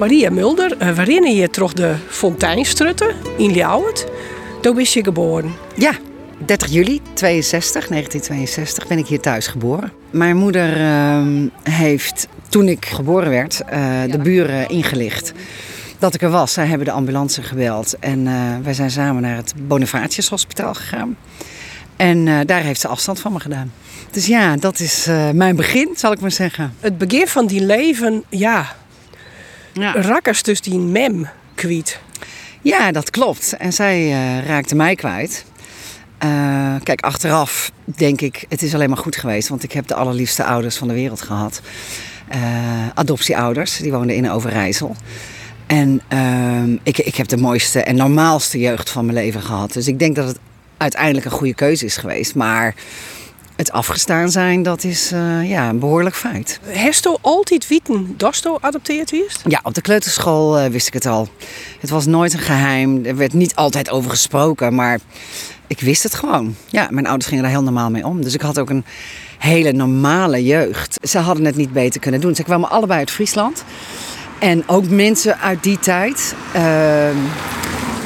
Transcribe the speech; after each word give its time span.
Maria 0.00 0.30
Mulder, 0.30 0.76
uh, 0.82 0.96
waarin 0.96 1.34
je 1.34 1.50
toch 1.50 1.72
de 1.72 1.94
Fonteinstrutte 2.08 3.14
in 3.36 3.50
Ljouwert. 3.50 4.06
Toen 4.60 4.80
is 4.80 4.92
je 4.92 5.04
geboren. 5.04 5.52
Ja, 5.76 5.92
30 6.46 6.68
juli 6.70 7.00
62, 7.14 7.88
1962 7.88 8.86
ben 8.86 8.98
ik 8.98 9.06
hier 9.06 9.20
thuis 9.20 9.46
geboren. 9.46 9.92
Mijn 10.10 10.36
moeder 10.36 10.80
uh, 10.80 11.22
heeft 11.62 12.28
toen 12.48 12.68
ik 12.68 12.86
geboren 12.86 13.30
werd 13.30 13.60
uh, 13.72 14.02
de 14.10 14.18
buren 14.18 14.68
ingelicht 14.68 15.32
dat 15.98 16.14
ik 16.14 16.22
er 16.22 16.30
was. 16.30 16.52
Zij 16.52 16.66
hebben 16.66 16.86
de 16.86 16.92
ambulance 16.92 17.42
gebeld 17.42 17.98
en 17.98 18.26
uh, 18.26 18.32
wij 18.62 18.74
zijn 18.74 18.90
samen 18.90 19.22
naar 19.22 19.36
het 19.36 19.54
Bonifatius 19.56 20.28
Hospitaal 20.28 20.74
gegaan. 20.74 21.16
En 21.96 22.26
uh, 22.26 22.38
daar 22.46 22.62
heeft 22.62 22.80
ze 22.80 22.88
afstand 22.88 23.20
van 23.20 23.32
me 23.32 23.40
gedaan. 23.40 23.72
Dus 24.10 24.26
ja, 24.26 24.56
dat 24.56 24.80
is 24.80 25.08
uh, 25.08 25.30
mijn 25.30 25.56
begin, 25.56 25.88
zal 25.96 26.12
ik 26.12 26.20
maar 26.20 26.30
zeggen. 26.30 26.74
Het 26.80 26.98
begin 26.98 27.26
van 27.26 27.46
die 27.46 27.60
leven, 27.60 28.24
ja, 28.28 28.78
ja. 29.72 29.92
rakkers 29.92 30.42
dus 30.42 30.60
die 30.60 30.78
mem 30.78 31.28
kwijt. 31.54 32.00
Ja, 32.62 32.92
dat 32.92 33.10
klopt. 33.10 33.52
En 33.52 33.72
zij 33.72 34.06
uh, 34.06 34.46
raakte 34.46 34.74
mij 34.74 34.94
kwijt. 34.94 35.44
Uh, 36.24 36.74
kijk, 36.82 37.00
achteraf 37.00 37.72
denk 37.84 38.20
ik, 38.20 38.44
het 38.48 38.62
is 38.62 38.74
alleen 38.74 38.88
maar 38.88 38.98
goed 38.98 39.16
geweest. 39.16 39.48
Want 39.48 39.62
ik 39.62 39.72
heb 39.72 39.86
de 39.86 39.94
allerliefste 39.94 40.44
ouders 40.44 40.76
van 40.76 40.88
de 40.88 40.94
wereld 40.94 41.22
gehad. 41.22 41.60
adoptieouders, 42.94 43.76
die 43.76 43.92
woonden 43.92 44.16
in 44.16 44.30
Overijssel. 44.30 44.96
En 45.66 46.00
ik, 46.82 46.98
ik 46.98 47.14
heb 47.14 47.28
de 47.28 47.36
mooiste 47.36 47.82
en 47.82 47.96
normaalste 47.96 48.58
jeugd 48.58 48.90
van 48.90 49.04
mijn 49.04 49.16
leven 49.16 49.42
gehad. 49.42 49.72
Dus 49.72 49.88
ik 49.88 49.98
denk 49.98 50.16
dat 50.16 50.26
het 50.26 50.38
uiteindelijk 50.76 51.24
een 51.24 51.30
goede 51.30 51.54
keuze 51.54 51.84
is 51.84 51.96
geweest. 51.96 52.34
Maar 52.34 52.74
het 53.60 53.72
afgestaan 53.72 54.30
zijn, 54.30 54.62
dat 54.62 54.84
is 54.84 55.12
uh, 55.12 55.50
ja, 55.50 55.68
een 55.68 55.78
behoorlijk 55.78 56.16
feit. 56.16 56.60
Hesto 56.64 57.18
altijd 57.20 57.68
weten 57.68 58.14
Dosto 58.16 58.58
adopteerd 58.60 59.10
wist? 59.10 59.42
Ja, 59.48 59.60
op 59.62 59.74
de 59.74 59.80
kleuterschool 59.80 60.60
uh, 60.60 60.66
wist 60.66 60.86
ik 60.86 60.92
het 60.92 61.06
al. 61.06 61.28
Het 61.80 61.90
was 61.90 62.06
nooit 62.06 62.32
een 62.32 62.38
geheim. 62.38 63.04
Er 63.04 63.16
werd 63.16 63.32
niet 63.32 63.54
altijd 63.54 63.90
over 63.90 64.10
gesproken, 64.10 64.74
maar 64.74 64.98
ik 65.66 65.80
wist 65.80 66.02
het 66.02 66.14
gewoon. 66.14 66.54
Ja, 66.66 66.88
mijn 66.90 67.06
ouders 67.06 67.28
gingen 67.28 67.42
daar 67.42 67.52
heel 67.52 67.62
normaal 67.62 67.90
mee 67.90 68.06
om. 68.06 68.22
Dus 68.22 68.34
ik 68.34 68.40
had 68.40 68.58
ook 68.58 68.70
een 68.70 68.84
hele 69.38 69.72
normale 69.72 70.44
jeugd. 70.44 70.98
Ze 71.08 71.18
hadden 71.18 71.44
het 71.44 71.56
niet 71.56 71.72
beter 71.72 72.00
kunnen 72.00 72.20
doen. 72.20 72.34
Ze 72.34 72.42
kwamen 72.42 72.70
allebei 72.70 72.98
uit 72.98 73.10
Friesland. 73.10 73.64
En 74.38 74.68
ook 74.68 74.88
mensen 74.88 75.40
uit 75.40 75.62
die 75.62 75.78
tijd. 75.78 76.34
Uh, 76.56 77.08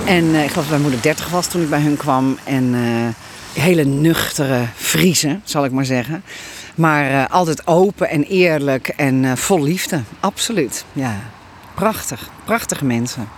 en 0.05 0.25
uh, 0.25 0.43
ik 0.43 0.51
geloof 0.51 0.55
dat 0.55 0.69
mijn 0.69 0.83
moeder 0.83 1.03
30 1.03 1.29
was 1.29 1.47
toen 1.47 1.63
ik 1.63 1.71
bij 1.71 1.81
hun 1.81 1.97
kwam. 1.97 2.39
En 2.45 2.75
hele 3.55 3.85
nuchtere 3.85 4.67
Friese, 4.75 5.41
zal 5.45 5.65
ik 5.65 5.71
maar 5.71 5.85
zeggen. 5.85 6.25
Maar 6.75 7.11
uh, 7.11 7.25
altijd 7.31 7.67
open 7.67 8.09
en 8.09 8.23
eerlijk 8.23 8.89
en 8.89 9.23
uh, 9.23 9.33
vol 9.33 9.63
liefde. 9.63 10.03
Absoluut. 10.21 10.85
Ja. 10.93 11.21
Prachtig. 11.75 12.31
Prachtige 12.45 12.85
mensen. 12.85 13.29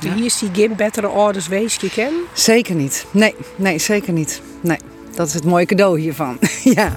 Ja. 0.00 0.14
Hier 0.14 0.24
is 0.24 0.38
die 0.38 0.50
geen 0.52 0.76
betere 0.76 1.06
ouders 1.06 1.48
wees 1.48 1.74
je 1.74 1.90
ken? 1.90 2.12
Zeker 2.32 2.74
niet. 2.74 3.06
Nee, 3.10 3.34
nee, 3.56 3.78
zeker 3.78 4.12
niet. 4.12 4.42
Nee, 4.60 4.78
dat 5.14 5.26
is 5.26 5.34
het 5.34 5.44
mooie 5.44 5.66
cadeau 5.66 6.00
hiervan. 6.00 6.38
ja. 6.74 6.92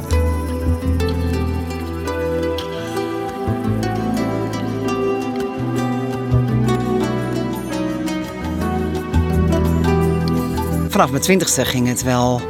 Vanaf 10.90 11.10
mijn 11.10 11.22
twintigste 11.22 11.66
ging 11.66 11.88
het 11.88 12.04
wel 12.04 12.42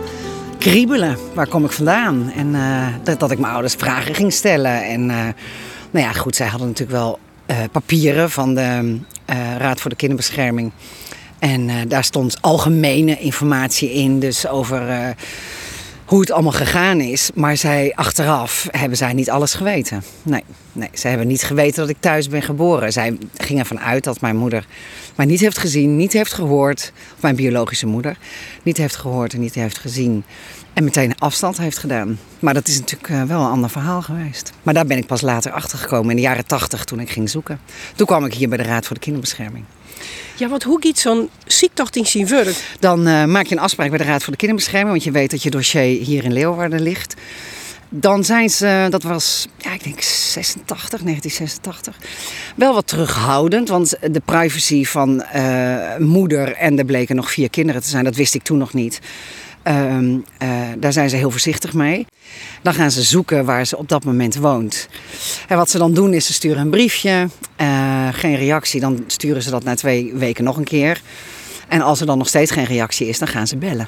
kriebelen. 0.64 1.18
Waar 1.34 1.48
kom 1.48 1.66
ik 1.66 1.72
vandaan? 1.72 2.32
En 2.36 2.48
uh, 2.48 2.88
dat, 3.04 3.20
dat, 3.20 3.32
ik 3.32 3.40
mijn 3.40 3.54
ouders 3.54 3.74
vragen 3.74 4.16
ging 4.16 4.34
stellen. 4.34 4.84
En 4.84 5.02
uh, 5.02 5.18
nou 5.92 6.06
ja, 6.06 6.12
goed, 6.12 6.36
zij 6.36 6.48
hadden 6.48 6.68
natuurlijk 6.68 6.98
wel 6.98 7.20
uh, 7.48 7.58
papieren 7.72 8.32
van 8.32 8.56
de 8.56 9.00
Raad 9.58 9.82
voor 9.82 9.90
de 9.90 9.96
Kinderbescherming. 9.96 10.72
En 11.40 11.88
daar 11.88 12.04
stond 12.04 12.38
algemene 12.42 13.20
informatie 13.20 13.94
in, 13.94 14.20
dus 14.20 14.48
over 14.48 15.16
hoe 16.06 16.20
het 16.20 16.32
allemaal 16.32 16.52
gegaan 16.52 17.00
is. 17.02 17.30
Maar 17.34 17.58
zij, 17.58 17.92
achteraf 17.96 18.68
hebben 18.72 18.98
zij 18.98 19.14
niet 19.14 19.30
alles 19.30 19.54
geweten. 19.54 20.04
Nee, 20.24 20.44
nee, 20.74 20.90
zij 20.94 21.10
hebben 21.10 21.28
niet 21.28 21.44
geweten 21.44 21.82
dat 21.82 21.90
ik 21.90 21.98
thuis 22.00 22.28
ben 22.28 22.42
geboren. 22.42 22.92
Zij 22.92 23.18
gingen 23.38 23.62
ervan 23.62 23.80
uit 23.80 24.04
dat 24.04 24.22
mijn 24.22 24.36
moeder 24.36 24.66
mij 25.16 25.26
niet 25.26 25.40
heeft 25.40 25.58
gezien, 25.58 25.96
niet 25.96 26.14
heeft 26.14 26.34
gehoord. 26.34 26.92
Of 27.16 27.22
mijn 27.22 27.36
biologische 27.36 27.86
moeder 27.86 28.18
niet 28.64 28.78
heeft 28.78 28.96
gehoord 28.96 29.34
en 29.34 29.40
niet 29.40 29.56
heeft 29.56 29.78
gezien. 29.78 30.24
En 30.74 30.84
meteen 30.84 31.18
afstand 31.18 31.58
heeft 31.58 31.78
gedaan. 31.78 32.20
Maar 32.40 32.54
dat 32.54 32.68
is 32.68 32.80
natuurlijk 32.80 33.28
wel 33.28 33.42
een 33.42 33.52
ander 33.52 33.70
verhaal 33.70 34.02
geweest. 34.02 34.52
Maar 34.64 34.74
daar 34.74 34.86
ben 34.86 34.98
ik 34.98 35.06
pas 35.06 35.22
later 35.22 35.52
achter 35.52 35.78
gekomen, 35.78 36.10
in 36.10 36.16
de 36.16 36.22
jaren 36.22 36.46
tachtig, 36.46 36.84
toen 36.84 37.00
ik 37.00 37.10
ging 37.10 37.30
zoeken. 37.30 37.60
Toen 37.96 38.06
kwam 38.06 38.26
ik 38.26 38.34
hier 38.34 38.50
bij 38.50 38.58
de 38.58 38.64
Raad 38.64 38.86
voor 38.86 38.96
de 38.96 39.02
Kinderbescherming. 39.02 39.66
Ja, 40.36 40.48
want 40.48 40.64
hoe 40.64 40.78
gaat 40.82 40.98
zo'n 40.98 41.30
ziektocht 41.46 41.96
in 41.96 42.06
zijn 42.06 42.28
werk? 42.28 42.76
Dan 42.80 43.08
uh, 43.08 43.26
maak 43.26 43.46
je 43.46 43.56
een 43.56 43.62
afspraak 43.62 43.90
bij 43.90 43.98
de 43.98 44.04
Raad 44.04 44.24
voor 44.24 44.32
de 44.32 44.38
Kinderbescherming, 44.38 44.92
want 44.92 45.04
je 45.04 45.12
weet 45.12 45.32
dat 45.32 45.44
je 45.44 45.50
dossier 45.50 46.04
hier 46.06 46.24
in 46.24 46.34
Leeuwarden 46.34 46.82
ligt. 46.82 47.16
Dan 47.96 48.24
zijn 48.24 48.50
ze, 48.50 48.88
dat 48.90 49.04
was, 49.04 49.48
ja, 49.58 49.74
ik 49.74 49.84
denk 49.84 50.02
86, 50.02 51.02
1986, 51.02 51.98
wel 52.56 52.74
wat 52.74 52.88
terughoudend. 52.88 53.70
Want 53.70 53.96
de 54.12 54.22
privacy 54.26 54.86
van 54.86 55.24
uh, 55.36 55.98
moeder 55.98 56.54
en 56.54 56.78
er 56.78 56.86
bleken 56.86 57.16
nog 57.16 57.32
vier 57.32 57.50
kinderen 57.50 57.82
te 57.82 57.90
zijn, 57.90 58.04
dat 58.04 58.16
wist 58.16 58.34
ik 58.34 58.44
toen 58.44 58.58
nog 58.58 58.74
niet. 58.74 59.00
Uh, 59.68 60.00
uh, 60.00 60.18
daar 60.78 60.94
zijn 60.94 61.10
ze 61.10 61.16
heel 61.16 61.32
voorzichtig 61.32 61.74
mee. 61.74 62.06
Dan 62.62 62.74
gaan 62.74 62.92
ze 62.92 63.02
zoeken 63.02 63.46
waar 63.46 63.66
ze 63.66 63.78
op 63.78 63.90
dat 63.90 64.04
moment 64.04 64.36
woont. 64.36 64.88
En 65.48 65.58
wat 65.58 65.70
ze 65.70 65.78
dan 65.78 65.94
doen 65.94 66.14
is 66.14 66.26
ze 66.26 66.34
sturen 66.34 66.62
een 66.62 66.70
briefje. 66.70 67.30
Uh, 67.62 68.08
geen 68.12 68.36
reactie, 68.36 68.80
dan 68.80 69.04
sturen 69.08 69.44
ze 69.44 69.50
dat 69.50 69.64
na 69.64 69.76
twee 69.76 70.14
weken 70.14 70.44
nog 70.44 70.58
een 70.58 70.64
keer. 70.64 71.02
En 71.68 71.82
als 71.82 72.00
er 72.00 72.06
dan 72.06 72.18
nog 72.18 72.28
steeds 72.28 72.52
geen 72.52 72.66
reactie 72.66 73.08
is, 73.08 73.20
dan 73.20 73.28
gaan 73.28 73.48
ze 73.48 73.58
bellen. 73.58 73.88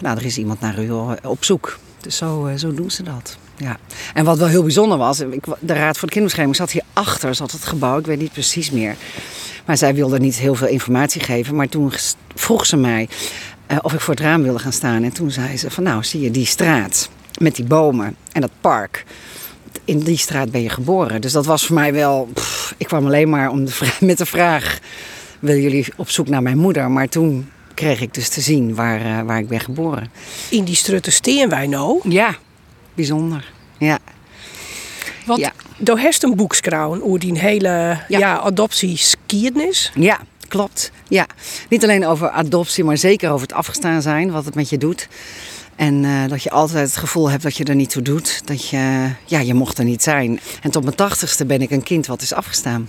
Nou, 0.00 0.16
er 0.16 0.24
is 0.24 0.38
iemand 0.38 0.60
naar 0.60 0.82
u 0.82 0.90
op 1.22 1.44
zoek. 1.44 1.78
Dus 2.02 2.16
zo, 2.16 2.50
zo 2.56 2.74
doen 2.74 2.90
ze 2.90 3.02
dat. 3.02 3.36
Ja. 3.56 3.78
En 4.14 4.24
wat 4.24 4.38
wel 4.38 4.48
heel 4.48 4.62
bijzonder 4.62 4.98
was, 4.98 5.20
ik, 5.20 5.44
de 5.60 5.72
Raad 5.72 5.98
voor 5.98 6.08
de 6.08 6.14
Kinderbescherming 6.14 6.56
zat 6.56 6.70
hier 6.70 6.82
achter, 6.92 7.34
zat 7.34 7.50
het 7.50 7.64
gebouw, 7.64 7.98
ik 7.98 8.06
weet 8.06 8.18
niet 8.18 8.32
precies 8.32 8.70
meer. 8.70 8.96
Maar 9.64 9.76
zij 9.76 9.94
wilde 9.94 10.18
niet 10.18 10.36
heel 10.36 10.54
veel 10.54 10.66
informatie 10.66 11.20
geven. 11.20 11.54
Maar 11.54 11.68
toen 11.68 11.92
vroeg 12.34 12.66
ze 12.66 12.76
mij, 12.76 13.08
uh, 13.72 13.78
of 13.82 13.92
ik 13.92 14.00
voor 14.00 14.14
het 14.14 14.22
raam 14.22 14.42
wilde 14.42 14.58
gaan 14.58 14.72
staan. 14.72 15.02
En 15.02 15.12
toen 15.12 15.30
zei 15.30 15.56
ze 15.56 15.70
van 15.70 15.82
nou 15.82 16.04
zie 16.04 16.20
je 16.20 16.30
die 16.30 16.46
straat 16.46 17.08
met 17.38 17.56
die 17.56 17.64
bomen 17.64 18.16
en 18.32 18.40
dat 18.40 18.50
park. 18.60 19.04
In 19.84 19.98
die 19.98 20.16
straat 20.16 20.50
ben 20.50 20.62
je 20.62 20.68
geboren. 20.68 21.20
Dus 21.20 21.32
dat 21.32 21.46
was 21.46 21.66
voor 21.66 21.74
mij 21.74 21.92
wel... 21.92 22.28
Ik 22.76 22.86
kwam 22.86 23.06
alleen 23.06 23.30
maar 23.30 23.50
om 23.50 23.66
met 24.00 24.18
de 24.18 24.26
vraag... 24.26 24.78
willen 25.38 25.62
jullie 25.62 25.86
op 25.96 26.10
zoek 26.10 26.28
naar 26.28 26.42
mijn 26.42 26.58
moeder? 26.58 26.90
Maar 26.90 27.08
toen 27.08 27.50
kreeg 27.82 28.00
ik 28.00 28.14
dus 28.14 28.28
te 28.28 28.40
zien 28.40 28.74
waar, 28.74 29.06
uh, 29.06 29.20
waar 29.20 29.38
ik 29.38 29.48
ben 29.48 29.60
geboren. 29.60 30.10
In 30.50 30.64
die 30.64 30.74
strutte 30.74 31.10
steen 31.10 31.48
wij 31.48 31.66
nou? 31.66 32.00
Ja, 32.08 32.36
bijzonder. 32.94 33.52
Ja. 33.78 33.98
Want 35.26 35.40
ja. 35.40 35.52
door 35.78 35.98
heeft 35.98 36.22
een 36.22 36.36
boekskrouwen 36.36 37.02
over 37.02 37.18
die 37.18 37.38
hele 37.38 37.98
ja. 38.08 38.18
ja 38.18 38.38
adoptieskiernis. 38.38 39.92
Ja, 39.94 40.20
klopt. 40.48 40.90
Ja, 41.08 41.26
niet 41.68 41.82
alleen 41.82 42.06
over 42.06 42.30
adoptie, 42.30 42.84
maar 42.84 42.96
zeker 42.96 43.30
over 43.30 43.46
het 43.46 43.56
afgestaan 43.56 44.02
zijn, 44.02 44.30
wat 44.30 44.44
het 44.44 44.54
met 44.54 44.68
je 44.68 44.78
doet. 44.78 45.08
En 45.76 46.02
uh, 46.04 46.28
dat 46.28 46.42
je 46.42 46.50
altijd 46.50 46.86
het 46.86 46.96
gevoel 46.96 47.30
hebt 47.30 47.42
dat 47.42 47.56
je 47.56 47.64
er 47.64 47.74
niet 47.74 47.90
toe 47.90 48.02
doet. 48.02 48.42
Dat 48.44 48.68
je, 48.68 49.10
ja, 49.26 49.40
je 49.40 49.54
mocht 49.54 49.78
er 49.78 49.84
niet 49.84 50.02
zijn. 50.02 50.40
En 50.60 50.70
tot 50.70 50.84
mijn 50.84 50.96
tachtigste 50.96 51.46
ben 51.46 51.62
ik 51.62 51.70
een 51.70 51.82
kind 51.82 52.06
wat 52.06 52.22
is 52.22 52.32
afgestaan. 52.32 52.88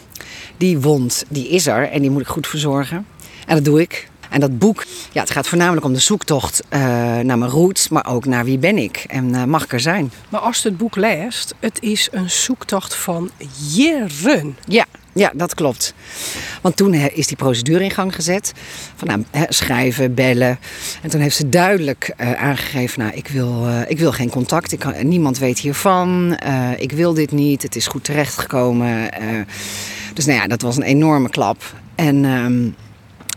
Die 0.57 0.79
wond, 0.79 1.23
die 1.29 1.49
is 1.49 1.67
er 1.67 1.89
en 1.89 2.01
die 2.01 2.09
moet 2.09 2.21
ik 2.21 2.27
goed 2.27 2.47
verzorgen. 2.47 3.05
En 3.47 3.55
dat 3.55 3.65
doe 3.65 3.81
ik. 3.81 4.11
En 4.33 4.39
dat 4.39 4.59
boek, 4.59 4.85
ja, 5.11 5.21
het 5.21 5.31
gaat 5.31 5.47
voornamelijk 5.47 5.85
om 5.85 5.93
de 5.93 5.99
zoektocht 5.99 6.63
uh, 6.69 6.79
naar 7.19 7.37
mijn 7.37 7.51
roots, 7.51 7.89
maar 7.89 8.07
ook 8.07 8.25
naar 8.25 8.45
wie 8.45 8.57
ben 8.57 8.77
ik 8.77 9.05
en 9.07 9.29
uh, 9.29 9.43
mag 9.43 9.63
ik 9.63 9.73
er 9.73 9.79
zijn. 9.79 10.11
Maar 10.29 10.39
als 10.39 10.61
je 10.61 10.69
het 10.69 10.77
boek 10.77 10.95
leest, 10.95 11.55
het 11.59 11.81
is 11.81 12.07
een 12.11 12.29
zoektocht 12.29 12.95
van 12.95 13.29
jaren. 13.73 14.57
Ja, 14.67 14.85
ja, 15.13 15.31
dat 15.35 15.53
klopt. 15.55 15.93
Want 16.61 16.75
toen 16.75 16.93
is 16.93 17.27
die 17.27 17.37
procedure 17.37 17.83
in 17.83 17.91
gang 17.91 18.15
gezet. 18.15 18.53
Van 18.95 19.07
nou, 19.07 19.45
schrijven, 19.49 20.13
bellen. 20.13 20.59
En 21.01 21.09
toen 21.09 21.21
heeft 21.21 21.35
ze 21.35 21.49
duidelijk 21.49 22.13
uh, 22.17 22.33
aangegeven: 22.33 22.99
nou, 22.99 23.13
ik 23.13 23.27
wil, 23.27 23.67
uh, 23.67 23.81
ik 23.87 23.99
wil 23.99 24.11
geen 24.11 24.29
contact. 24.29 24.71
Ik 24.71 24.79
kan, 24.79 25.07
niemand 25.07 25.37
weet 25.37 25.59
hiervan. 25.59 26.39
Uh, 26.45 26.69
ik 26.77 26.91
wil 26.91 27.13
dit 27.13 27.31
niet. 27.31 27.61
Het 27.61 27.75
is 27.75 27.87
goed 27.87 28.03
terechtgekomen. 28.03 29.09
dus 30.13 30.25
nou 30.25 30.39
ja, 30.39 30.47
dat 30.47 30.61
was 30.61 30.75
een 30.75 30.83
enorme 30.83 31.29
klap. 31.29 31.63
En. 31.95 32.25
Um, 32.25 32.75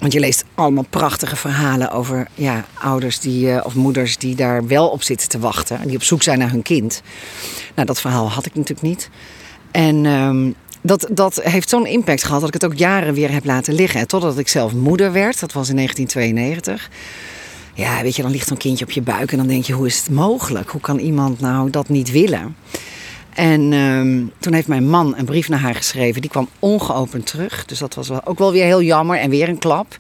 want 0.01 0.13
je 0.13 0.21
leest 0.21 0.45
allemaal 0.55 0.87
prachtige 0.91 1.37
verhalen 1.37 1.91
over 1.91 2.29
ja, 2.35 2.65
ouders 2.75 3.21
die, 3.21 3.65
of 3.65 3.75
moeders 3.75 4.19
die 4.19 4.35
daar 4.35 4.67
wel 4.67 4.89
op 4.89 5.03
zitten 5.03 5.29
te 5.29 5.39
wachten. 5.39 5.81
En 5.81 5.87
die 5.89 5.97
op 5.97 6.03
zoek 6.03 6.23
zijn 6.23 6.39
naar 6.39 6.51
hun 6.51 6.63
kind. 6.63 7.03
Nou, 7.75 7.87
dat 7.87 8.01
verhaal 8.01 8.31
had 8.31 8.47
ik 8.47 8.55
natuurlijk 8.55 8.87
niet. 8.87 9.11
En 9.71 10.05
um, 10.05 10.55
dat, 10.81 11.09
dat 11.11 11.41
heeft 11.43 11.69
zo'n 11.69 11.87
impact 11.87 12.25
gehad 12.25 12.41
dat 12.41 12.49
ik 12.49 12.63
het 12.63 12.65
ook 12.65 12.79
jaren 12.79 13.15
weer 13.15 13.33
heb 13.33 13.45
laten 13.45 13.75
liggen. 13.75 14.07
Totdat 14.07 14.39
ik 14.39 14.49
zelf 14.49 14.73
moeder 14.73 15.13
werd, 15.13 15.41
dat 15.41 15.53
was 15.53 15.69
in 15.69 15.77
1992. 15.77 16.91
Ja, 17.75 18.03
weet 18.03 18.17
je, 18.17 18.23
dan 18.23 18.31
ligt 18.31 18.49
zo'n 18.49 18.57
kindje 18.57 18.85
op 18.85 18.91
je 18.91 19.03
buik 19.03 19.33
en 19.33 19.39
dan 19.39 19.47
denk 19.47 19.65
je, 19.65 19.73
hoe 19.73 19.87
is 19.87 19.99
het 19.99 20.11
mogelijk? 20.11 20.71
Hoe 20.71 20.81
kan 20.81 20.99
iemand 20.99 21.41
nou 21.41 21.71
dat 21.71 21.89
niet 21.89 22.11
willen? 22.11 22.57
En 23.37 23.73
ehm, 23.73 24.25
toen 24.39 24.53
heeft 24.53 24.69
mijn 24.69 24.89
man 24.89 25.15
een 25.17 25.25
brief 25.25 25.49
naar 25.49 25.59
haar 25.59 25.75
geschreven. 25.75 26.21
Die 26.21 26.31
kwam 26.31 26.49
ongeopend 26.59 27.27
terug. 27.27 27.65
Dus 27.65 27.79
dat 27.79 27.95
was 27.95 28.09
wel, 28.09 28.21
ook 28.25 28.39
wel 28.39 28.53
weer 28.53 28.65
heel 28.65 28.83
jammer 28.83 29.19
en 29.19 29.31
weer 29.31 29.49
een 29.49 29.59
klap. 29.59 29.97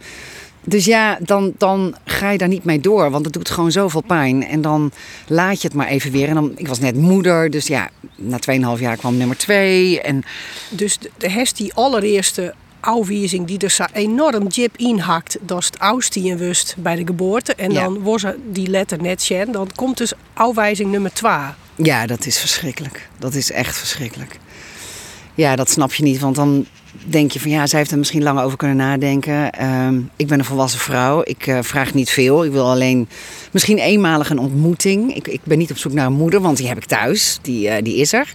Dus 0.64 0.84
ja, 0.84 1.18
dan, 1.20 1.52
dan 1.58 1.96
ga 2.04 2.30
je 2.30 2.38
daar 2.38 2.48
niet 2.48 2.64
mee 2.64 2.80
door, 2.80 3.10
want 3.10 3.24
het 3.24 3.34
doet 3.34 3.50
gewoon 3.50 3.72
zoveel 3.72 4.00
pijn. 4.00 4.46
En 4.46 4.60
dan 4.60 4.92
laat 5.26 5.60
je 5.60 5.68
het 5.68 5.76
maar 5.76 5.86
even 5.86 6.10
weer. 6.10 6.28
En 6.28 6.34
dan, 6.34 6.52
ik 6.56 6.68
was 6.68 6.78
net 6.78 6.96
moeder, 6.96 7.50
dus 7.50 7.66
ja, 7.66 7.88
na 8.14 8.38
2,5 8.76 8.80
jaar 8.80 8.96
kwam 8.96 9.16
nummer 9.16 9.36
2. 9.36 10.00
En... 10.00 10.24
Dus 10.70 10.98
de, 10.98 11.10
de 11.16 11.46
die 11.54 11.74
allereerste 11.74 12.54
afwijzing 12.80 13.46
die 13.46 13.58
er 13.58 13.70
zo 13.70 13.84
enorm 13.92 14.46
jip 14.46 14.76
inhakt, 14.76 15.38
dat 15.40 15.58
is 15.58 15.66
het 15.66 15.78
oudste 15.78 16.36
wust 16.36 16.74
bij 16.78 16.94
de 16.94 17.06
geboorte. 17.06 17.54
En 17.54 17.74
dan 17.74 18.02
was 18.02 18.24
die 18.52 18.68
letter 18.68 19.02
net 19.02 19.22
Shen, 19.22 19.52
dan 19.52 19.68
komt 19.74 19.96
dus 19.96 20.12
afwijzing 20.34 20.90
nummer 20.90 21.12
2. 21.12 21.32
Ja, 21.76 22.06
dat 22.06 22.26
is 22.26 22.38
verschrikkelijk. 22.38 23.08
Dat 23.18 23.34
is 23.34 23.50
echt 23.50 23.76
verschrikkelijk. 23.78 24.38
Ja, 25.34 25.56
dat 25.56 25.70
snap 25.70 25.94
je 25.94 26.02
niet, 26.02 26.20
want 26.20 26.34
dan 26.34 26.66
denk 27.04 27.30
je 27.30 27.40
van 27.40 27.50
ja, 27.50 27.66
zij 27.66 27.78
heeft 27.78 27.90
er 27.90 27.98
misschien 27.98 28.22
langer 28.22 28.44
over 28.44 28.58
kunnen 28.58 28.76
nadenken. 28.76 29.52
Ehm, 29.52 30.00
ik 30.16 30.26
ben 30.26 30.38
een 30.38 30.44
volwassen 30.44 30.80
vrouw. 30.80 31.20
Ik 31.24 31.46
uh, 31.46 31.58
vraag 31.62 31.94
niet 31.94 32.10
veel. 32.10 32.44
Ik 32.44 32.52
wil 32.52 32.70
alleen 32.70 33.08
misschien 33.50 33.78
eenmalig 33.78 34.30
een 34.30 34.38
ontmoeting. 34.38 35.14
Ik, 35.14 35.28
ik 35.28 35.40
ben 35.44 35.58
niet 35.58 35.70
op 35.70 35.78
zoek 35.78 35.92
naar 35.92 36.06
een 36.06 36.12
moeder, 36.12 36.40
want 36.40 36.56
die 36.56 36.68
heb 36.68 36.76
ik 36.76 36.84
thuis. 36.84 37.38
Die, 37.42 37.68
uh, 37.68 37.74
die 37.82 37.96
is 37.96 38.12
er. 38.12 38.32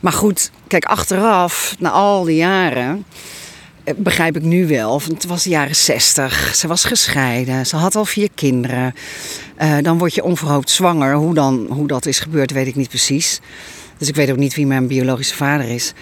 Maar 0.00 0.12
goed, 0.12 0.50
kijk, 0.66 0.84
achteraf, 0.84 1.74
na 1.78 1.90
al 1.90 2.24
die 2.24 2.36
jaren, 2.36 3.04
eh, 3.84 3.94
begrijp 3.96 4.36
ik 4.36 4.42
nu 4.42 4.66
wel. 4.66 4.90
Want 4.90 5.06
het 5.06 5.26
was 5.26 5.42
de 5.42 5.50
jaren 5.50 5.76
zestig. 5.76 6.54
Ze 6.54 6.66
was 6.66 6.84
gescheiden. 6.84 7.66
Ze 7.66 7.76
had 7.76 7.96
al 7.96 8.04
vier 8.04 8.28
kinderen. 8.34 8.94
Dan 9.82 9.98
word 9.98 10.14
je 10.14 10.24
onverhoopt 10.24 10.70
zwanger. 10.70 11.14
Hoe, 11.14 11.34
dan, 11.34 11.66
hoe 11.70 11.86
dat 11.86 12.06
is 12.06 12.18
gebeurd, 12.18 12.50
weet 12.50 12.66
ik 12.66 12.76
niet 12.76 12.88
precies. 12.88 13.40
Dus 13.98 14.08
ik 14.08 14.14
weet 14.14 14.30
ook 14.30 14.36
niet 14.36 14.54
wie 14.54 14.66
mijn 14.66 14.86
biologische 14.86 15.36
vader 15.36 15.68
is. 15.68 15.92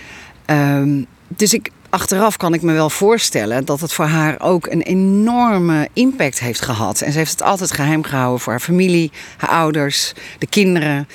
Um, 0.47 1.07
dus 1.29 1.55
ik, 1.55 1.71
achteraf 1.91 2.37
kan 2.37 2.55
ik 2.55 2.63
me 2.63 2.73
wel 2.73 2.91
voorstellen 2.91 3.65
dat 3.65 3.81
het 3.81 3.93
voor 3.93 4.05
haar 4.05 4.41
ook 4.41 4.67
een 4.67 4.83
enorme 4.83 5.89
impact 5.93 6.41
heeft 6.41 6.61
gehad. 6.61 7.01
En 7.01 7.13
ze 7.13 7.19
heeft 7.19 7.31
het 7.31 7.43
altijd 7.43 7.73
geheim 7.73 8.03
gehouden 8.03 8.41
voor 8.41 8.53
haar 8.53 8.61
familie, 8.61 9.11
haar 9.37 9.51
ouders, 9.51 10.13
de 10.39 10.47
kinderen. 10.47 11.09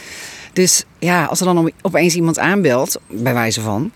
Dus 0.54 0.84
ja, 1.00 1.26
als 1.26 1.40
er 1.40 1.46
dan 1.46 1.72
opeens 1.82 2.16
iemand 2.16 2.40
aanbelt, 2.40 3.00
bij 3.08 3.34
wijze 3.34 3.62
van, 3.62 3.92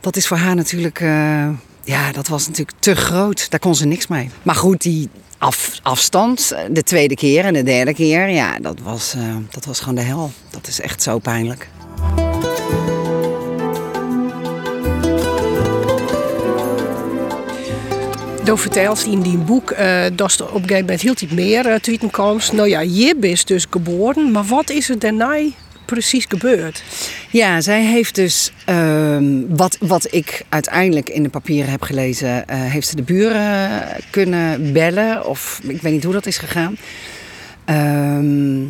dat 0.00 0.16
is 0.16 0.26
voor 0.26 0.36
haar 0.36 0.54
natuurlijk, 0.54 1.00
uh, 1.00 1.48
ja, 1.84 2.12
dat 2.12 2.28
was 2.28 2.46
natuurlijk 2.46 2.78
te 2.78 2.94
groot. 2.94 3.50
Daar 3.50 3.60
kon 3.60 3.74
ze 3.74 3.86
niks 3.86 4.06
mee. 4.06 4.30
Maar 4.42 4.54
goed, 4.54 4.82
die 4.82 5.08
af, 5.44 5.78
afstand, 5.82 6.54
de 6.70 6.82
tweede 6.82 7.14
keer 7.14 7.44
en 7.44 7.52
de 7.52 7.62
derde 7.62 7.94
keer, 7.94 8.28
ja, 8.28 8.58
dat 8.58 8.80
was, 8.82 9.14
uh, 9.16 9.36
dat 9.50 9.64
was 9.64 9.78
gewoon 9.78 9.94
de 9.94 10.00
hel. 10.00 10.30
Dat 10.50 10.66
is 10.66 10.80
echt 10.80 11.02
zo 11.02 11.18
pijnlijk. 11.18 11.68
Dan 18.44 18.58
vertelt 18.58 19.04
in 19.04 19.20
die 19.20 19.38
boek 19.38 19.70
uh, 19.70 20.04
dat 20.12 20.32
op 20.42 20.54
een 20.54 20.60
gegeven 20.60 20.80
moment 20.80 21.00
heel 21.00 21.14
meer 21.30 21.66
uh, 21.66 21.74
tweeten 21.74 22.10
komt. 22.10 22.52
Nou 22.52 22.68
ja, 22.68 22.80
je 22.80 23.16
is 23.20 23.44
dus 23.44 23.66
geboren, 23.70 24.30
maar 24.30 24.44
wat 24.44 24.70
is 24.70 24.88
er 24.88 24.98
daarna 24.98 25.36
precies 25.84 26.24
gebeurd? 26.28 26.82
Ja, 27.30 27.60
zij 27.60 27.84
heeft 27.84 28.14
dus, 28.14 28.52
ehm, 28.64 29.42
wat, 29.48 29.76
wat 29.80 30.06
ik 30.10 30.44
uiteindelijk 30.48 31.08
in 31.08 31.22
de 31.22 31.28
papieren 31.28 31.70
heb 31.70 31.82
gelezen, 31.82 32.36
uh, 32.36 32.42
heeft 32.46 32.88
ze 32.88 32.96
de 32.96 33.02
buren 33.02 33.82
kunnen 34.10 34.72
bellen. 34.72 35.26
Of 35.26 35.60
ik 35.62 35.82
weet 35.82 35.92
niet 35.92 36.04
hoe 36.04 36.12
dat 36.12 36.26
is 36.26 36.38
gegaan. 36.38 36.76
Ehm, 37.64 38.62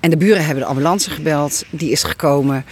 en 0.00 0.10
de 0.10 0.16
buren 0.16 0.44
hebben 0.44 0.62
de 0.62 0.68
ambulance 0.68 1.10
gebeld. 1.10 1.64
Die 1.70 1.90
is 1.90 2.02
gekomen. 2.02 2.64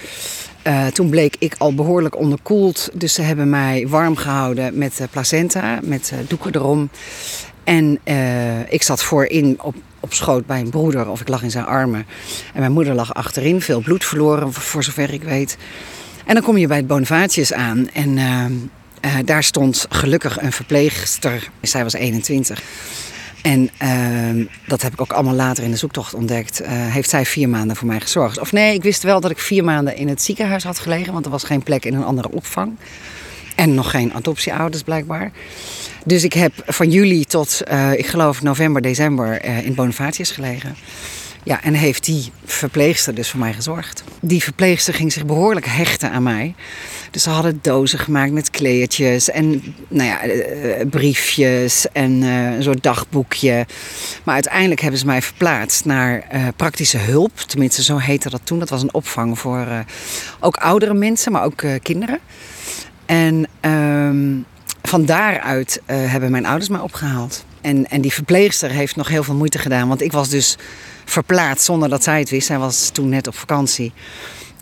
Uh, 0.67 0.87
toen 0.87 1.11
bleek 1.11 1.37
ik 1.39 1.55
al 1.59 1.75
behoorlijk 1.75 2.19
onderkoeld. 2.19 2.91
Dus 2.95 3.15
ze 3.15 3.23
hebben 3.23 3.51
mij 3.51 3.87
warm 3.89 4.17
gehouden 4.17 4.79
met 4.79 5.01
placenta, 5.11 5.81
met 5.83 6.13
doeken 6.29 6.55
erom. 6.55 6.91
En 7.65 7.99
uh, 8.05 8.73
ik 8.73 8.83
zat 8.83 9.03
voorin 9.03 9.59
op, 9.63 9.75
op 10.01 10.13
schoot 10.13 10.47
bij 10.47 10.61
een 10.61 10.71
broeder, 10.71 11.09
of 11.09 11.21
ik 11.21 11.29
lag 11.29 11.43
in 11.43 11.51
zijn 11.51 11.65
armen. 11.65 12.07
En 12.55 12.61
mijn 12.61 12.73
moeder 12.73 12.95
lag 12.95 13.15
achterin, 13.15 13.61
veel 13.61 13.81
bloed 13.81 14.05
verloren, 14.05 14.53
voor 14.53 14.85
zover 14.85 15.13
ik 15.13 15.23
weet. 15.23 15.57
En 16.25 16.35
dan 16.35 16.43
kom 16.43 16.57
je 16.57 16.67
bij 16.67 16.77
het 16.77 16.87
Bonifatius 16.87 17.53
aan. 17.53 17.89
En 17.89 18.19
daar 19.25 19.45
stond 19.45 19.87
gelukkig 19.89 20.41
een 20.41 20.53
verpleegster. 20.53 21.51
Zij 21.61 21.83
was 21.83 21.93
21. 21.93 22.63
En 23.43 23.71
uh, 23.83 24.47
dat 24.67 24.83
heb 24.83 24.93
ik 24.93 25.01
ook 25.01 25.13
allemaal 25.13 25.35
later 25.35 25.65
in 25.65 25.71
de 25.71 25.77
zoektocht 25.77 26.15
ontdekt. 26.15 26.63
Uh, 26.63 26.69
heeft 26.71 27.11
zij 27.11 27.27
vier 27.27 27.49
maanden 27.49 27.77
voor 27.77 27.87
mij 27.87 28.01
gezorgd. 28.01 28.39
Of 28.39 28.53
nee, 28.53 28.75
ik 28.75 28.83
wist 28.83 29.03
wel 29.03 29.21
dat 29.21 29.31
ik 29.31 29.39
vier 29.39 29.65
maanden 29.65 29.97
in 29.97 30.09
het 30.09 30.23
ziekenhuis 30.23 30.65
had 30.65 30.79
gelegen. 30.79 31.13
Want 31.13 31.25
er 31.25 31.31
was 31.31 31.45
geen 31.45 31.63
plek 31.63 31.85
in 31.85 31.95
een 31.95 32.05
andere 32.05 32.31
opvang. 32.31 32.77
En 33.55 33.75
nog 33.75 33.91
geen 33.91 34.15
adoptieouders 34.15 34.83
blijkbaar. 34.83 35.31
Dus 36.05 36.25
ik 36.25 36.33
heb 36.33 36.53
van 36.67 36.91
juli 36.91 37.25
tot, 37.25 37.63
uh, 37.73 37.93
ik 37.93 38.07
geloof, 38.07 38.43
november, 38.43 38.83
december 38.83 39.45
in 39.45 39.75
Bonifatius 39.75 40.31
gelegen. 40.31 40.77
Ja, 41.45 41.63
en 41.63 41.75
heeft 41.75 42.05
die 42.05 42.33
verpleegster 42.45 43.15
dus 43.15 43.31
voor 43.31 43.41
mij 43.41 43.53
gezorgd. 43.53 44.05
Die 44.21 44.43
verpleegster 44.43 44.95
ging 44.95 45.13
zich 45.13 45.27
behoorlijk 45.27 45.67
hechten 45.67 46.11
aan 46.11 46.23
mij. 46.23 46.55
Dus 47.11 47.23
ze 47.23 47.31
hadden 47.31 47.59
dozen 47.63 47.99
gemaakt 47.99 48.33
met 48.33 48.51
kleertjes 48.51 49.31
en 49.31 49.75
nou 49.89 50.09
ja, 50.09 50.21
eh, 50.23 50.81
eh, 50.81 50.89
briefjes 50.89 51.87
en 51.93 52.23
een 52.23 52.63
soort 52.63 52.83
dagboekje. 52.83 53.67
Maar 54.25 54.35
uiteindelijk 54.35 54.81
hebben 54.81 55.01
ze 55.01 55.07
mij 55.07 55.23
verplaatst 55.23 55.85
naar 55.85 56.27
praktische 56.57 56.99
hulp. 56.99 57.39
Tenminste, 57.39 57.83
zo 57.83 57.99
heette 57.99 58.31
dat 58.31 58.41
toen. 58.45 58.59
Dat 58.59 58.71
was 58.71 58.83
een 58.83 58.95
opvang 58.95 59.39
voor 59.39 59.85
ook 60.41 60.57
oudere 60.57 60.95
mensen, 60.95 61.33
maar 61.33 61.45
ook 61.45 61.65
kinderen. 61.83 62.19
En 63.13 63.47
ehm, 63.61 64.39
van 64.83 65.05
daaruit 65.05 65.81
hebben 65.87 66.31
mijn 66.31 66.47
ouders 66.47 66.71
mij 66.71 66.81
opgehaald. 66.81 67.45
En, 67.61 67.91
en 67.91 68.01
die 68.01 68.13
verpleegster 68.13 68.71
heeft 68.71 68.97
nog 68.97 69.09
heel 69.09 69.23
veel 69.23 69.35
moeite 69.35 69.59
gedaan. 69.59 69.89
Want 69.89 70.03
ik 70.03 70.13
was 70.13 70.29
dus 70.29 70.57
verplaatst 71.05 71.65
zonder 71.65 71.89
dat 71.89 72.03
zij 72.03 72.19
het 72.19 72.31
wist. 72.31 72.47
Zij 72.47 72.59
was 72.59 72.89
toen 72.89 73.09
net 73.09 73.27
op 73.27 73.35
vakantie. 73.35 73.93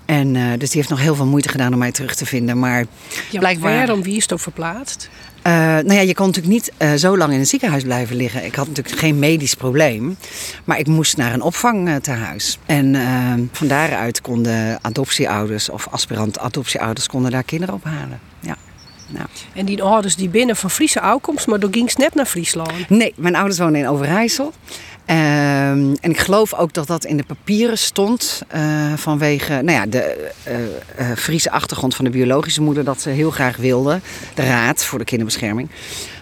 En 0.05 0.35
uh, 0.35 0.51
dus 0.59 0.69
die 0.69 0.77
heeft 0.77 0.89
nog 0.89 1.01
heel 1.01 1.15
veel 1.15 1.27
moeite 1.27 1.49
gedaan 1.49 1.73
om 1.73 1.79
mij 1.79 1.93
terug 1.93 2.15
te 2.15 2.27
vinden. 2.27 2.59
Maar 2.59 2.87
ja, 3.31 3.39
blijkbaar. 3.39 3.77
Waarom 3.77 4.03
wie 4.03 4.17
is 4.17 4.23
het 4.23 4.33
ook 4.33 4.41
verplaatst? 4.41 5.09
Uh, 5.47 5.53
nou 5.53 5.93
ja, 5.93 6.01
je 6.01 6.15
kon 6.15 6.27
natuurlijk 6.27 6.55
niet 6.55 6.73
uh, 6.79 6.93
zo 6.93 7.17
lang 7.17 7.33
in 7.33 7.39
een 7.39 7.47
ziekenhuis 7.47 7.83
blijven 7.83 8.17
liggen. 8.17 8.45
Ik 8.45 8.55
had 8.55 8.69
natuurlijk 8.69 8.99
geen 8.99 9.19
medisch 9.19 9.55
probleem. 9.55 10.17
Maar 10.65 10.79
ik 10.79 10.87
moest 10.87 11.17
naar 11.17 11.33
een 11.33 11.43
opvangtehuis. 11.43 12.59
En 12.67 12.97
van 13.53 13.67
daaruit 13.67 14.21
konden 14.21 14.79
adoptieouders 14.83 15.69
of 15.69 15.89
aspirant 15.91 16.39
adoptieouders 16.39 17.07
konden 17.07 17.31
daar 17.31 17.43
kinderen 17.43 17.75
ophalen. 17.75 18.21
Ja. 18.41 18.57
Nou. 19.13 19.27
En 19.53 19.65
die 19.65 19.83
ouders 19.83 20.17
die 20.17 20.29
binnen 20.29 20.57
van 20.57 20.71
Friese 20.71 21.01
aankomst, 21.01 21.47
maar 21.47 21.61
door 21.61 21.71
ging 21.73 21.95
net 21.97 22.15
naar 22.15 22.27
Friesland? 22.27 22.89
Nee, 22.89 23.13
mijn 23.17 23.37
ouders 23.37 23.59
wonen 23.59 23.81
in 23.81 23.89
Overijssel. 23.89 24.53
Um, 25.07 25.97
en 26.01 26.11
ik 26.11 26.19
geloof 26.19 26.55
ook 26.55 26.73
dat 26.73 26.87
dat 26.87 27.05
in 27.05 27.17
de 27.17 27.25
papieren 27.25 27.79
stond 27.79 28.43
uh, 28.55 28.93
vanwege 28.97 29.53
nou 29.53 29.71
ja, 29.71 29.87
de 29.87 30.31
uh, 30.49 30.59
uh, 31.09 31.17
Friese 31.17 31.51
achtergrond 31.51 31.95
van 31.95 32.05
de 32.05 32.11
biologische 32.11 32.63
moeder. 32.63 32.85
Dat 32.85 33.01
ze 33.01 33.11
heel 33.11 33.31
graag 33.31 33.57
wilde, 33.57 34.01
de 34.35 34.43
Raad 34.43 34.85
voor 34.85 34.99
de 34.99 35.05
Kinderbescherming, 35.05 35.71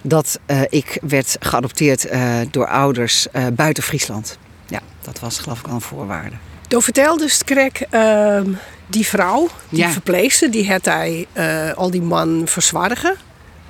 dat 0.02 0.38
ik 0.68 0.98
werd 1.02 1.36
geadopteerd 1.40 2.08
door 2.50 2.68
ouders 2.68 3.26
buiten 3.52 3.82
Friesland. 3.82 4.38
Ja, 4.66 4.80
dat 5.02 5.20
was 5.20 5.38
geloof 5.38 5.58
ik 5.58 5.66
al 5.66 5.74
een 5.74 5.80
voorwaarde. 5.80 6.36
Toen 6.68 6.82
vertelde 6.82 7.22
dus 7.24 7.44
Krek, 7.44 7.86
ehm, 7.90 8.50
die 8.86 9.06
vrouw, 9.06 9.48
die 9.68 9.78
ja. 9.78 9.90
verpleegster, 9.90 10.50
die 10.50 10.70
had 10.72 10.84
hij 10.84 11.26
al 11.74 11.90
die 11.90 12.02
man 12.02 12.42
verzwargen. 12.44 13.16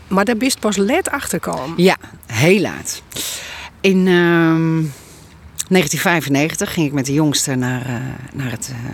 Maar 0.09 0.25
daar 0.25 0.37
bist 0.37 0.61
pas 0.61 0.77
let 0.77 1.11
achterkomen. 1.11 1.73
Ja, 1.77 1.97
heel 2.27 2.61
laat. 2.61 3.03
In... 3.81 4.07
Uh, 4.07 4.85
1995 5.69 6.73
ging 6.73 6.87
ik 6.87 6.93
met 6.93 7.07
de 7.07 7.13
jongste 7.13 7.55
naar, 7.55 7.87
uh, 7.87 7.95
naar 8.33 8.51
het 8.51 8.71
uh, 8.73 8.91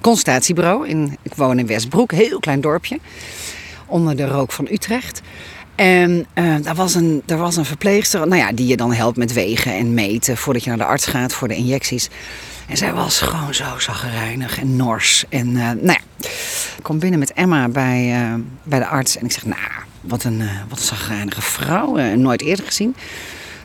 consultatiebureau. 0.00 0.88
In, 0.88 1.16
ik 1.22 1.34
woon 1.34 1.58
in 1.58 1.66
Westbroek, 1.66 2.12
heel 2.12 2.38
klein 2.38 2.60
dorpje. 2.60 2.98
Onder 3.86 4.16
de 4.16 4.26
rook 4.26 4.52
van 4.52 4.68
Utrecht. 4.70 5.20
En 5.74 6.26
uh, 6.34 6.54
daar, 6.62 6.74
was 6.74 6.94
een, 6.94 7.22
daar 7.24 7.38
was 7.38 7.56
een 7.56 7.64
verpleegster 7.64 8.28
nou 8.28 8.40
ja, 8.40 8.52
die 8.52 8.66
je 8.66 8.76
dan 8.76 8.92
helpt 8.92 9.16
met 9.16 9.32
wegen 9.32 9.72
en 9.72 9.94
meten 9.94 10.36
voordat 10.36 10.62
je 10.62 10.68
naar 10.68 10.78
de 10.78 10.84
arts 10.84 11.06
gaat 11.06 11.32
voor 11.32 11.48
de 11.48 11.56
injecties. 11.56 12.08
En 12.68 12.76
zij 12.76 12.92
was 12.92 13.20
gewoon 13.20 13.54
zo 13.54 13.78
zaggerijnig 13.78 14.60
en 14.60 14.76
nors. 14.76 15.24
En 15.28 15.52
nou 15.52 15.86
ja, 15.86 16.00
ik 16.76 16.82
kom 16.82 16.98
binnen 16.98 17.18
met 17.18 17.32
Emma 17.32 17.68
bij, 17.68 18.30
bij 18.62 18.78
de 18.78 18.86
arts 18.86 19.16
en 19.16 19.24
ik 19.24 19.32
zeg, 19.32 19.44
nou, 19.44 19.60
wat 20.00 20.24
een, 20.24 20.42
wat 20.68 20.78
een 20.78 20.84
zaggerijnige 20.84 21.42
vrouw, 21.42 22.14
nooit 22.14 22.42
eerder 22.42 22.64
gezien. 22.64 22.94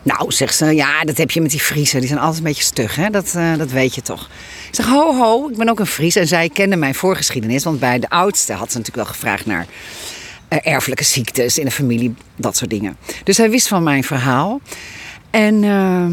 Nou, 0.04 0.32
zegt 0.32 0.56
ze, 0.56 0.66
ja, 0.66 1.04
dat 1.04 1.18
heb 1.18 1.32
je 1.32 1.42
met 1.42 1.52
die 1.52 1.60
Friesen. 1.60 2.00
Die 2.00 2.08
zijn 2.08 2.20
altijd 2.20 2.38
een 2.38 2.44
beetje 2.44 2.64
stug, 2.64 2.96
hè? 2.96 3.10
Dat, 3.10 3.34
uh, 3.38 3.58
dat 3.58 3.72
weet 3.72 3.96
je 3.96 4.02
toch. 4.02 4.30
Ik 4.68 4.76
zeg, 4.76 4.86
ho, 4.86 5.16
ho, 5.16 5.50
ik 5.50 5.58
ben 5.58 5.70
ook 5.70 5.80
een 5.80 5.86
Fries. 5.86 6.16
En 6.16 6.28
zij 6.28 6.50
kende 6.50 6.76
mijn 6.76 6.96
voorgeschiedenis. 6.96 7.64
Want 7.64 7.80
bij 7.80 8.00
de 8.00 8.10
oudste 8.10 8.54
had 8.54 8.72
ze 8.72 8.78
natuurlijk 8.78 9.06
wel 9.06 9.16
gevraagd 9.16 9.46
naar 9.46 9.66
uh, 10.50 10.60
erfelijke 10.62 11.04
ziektes 11.04 11.58
in 11.58 11.66
de 11.66 11.72
familie. 11.72 12.16
Dat 12.36 12.58
soort 12.58 12.70
dingen. 12.70 12.98
Dus 13.24 13.36
zij 13.36 13.50
wist 13.50 13.68
van 13.68 13.84
mijn 13.84 14.04
verhaal. 14.04 14.62
En 15.30 15.64
uh, 15.64 16.06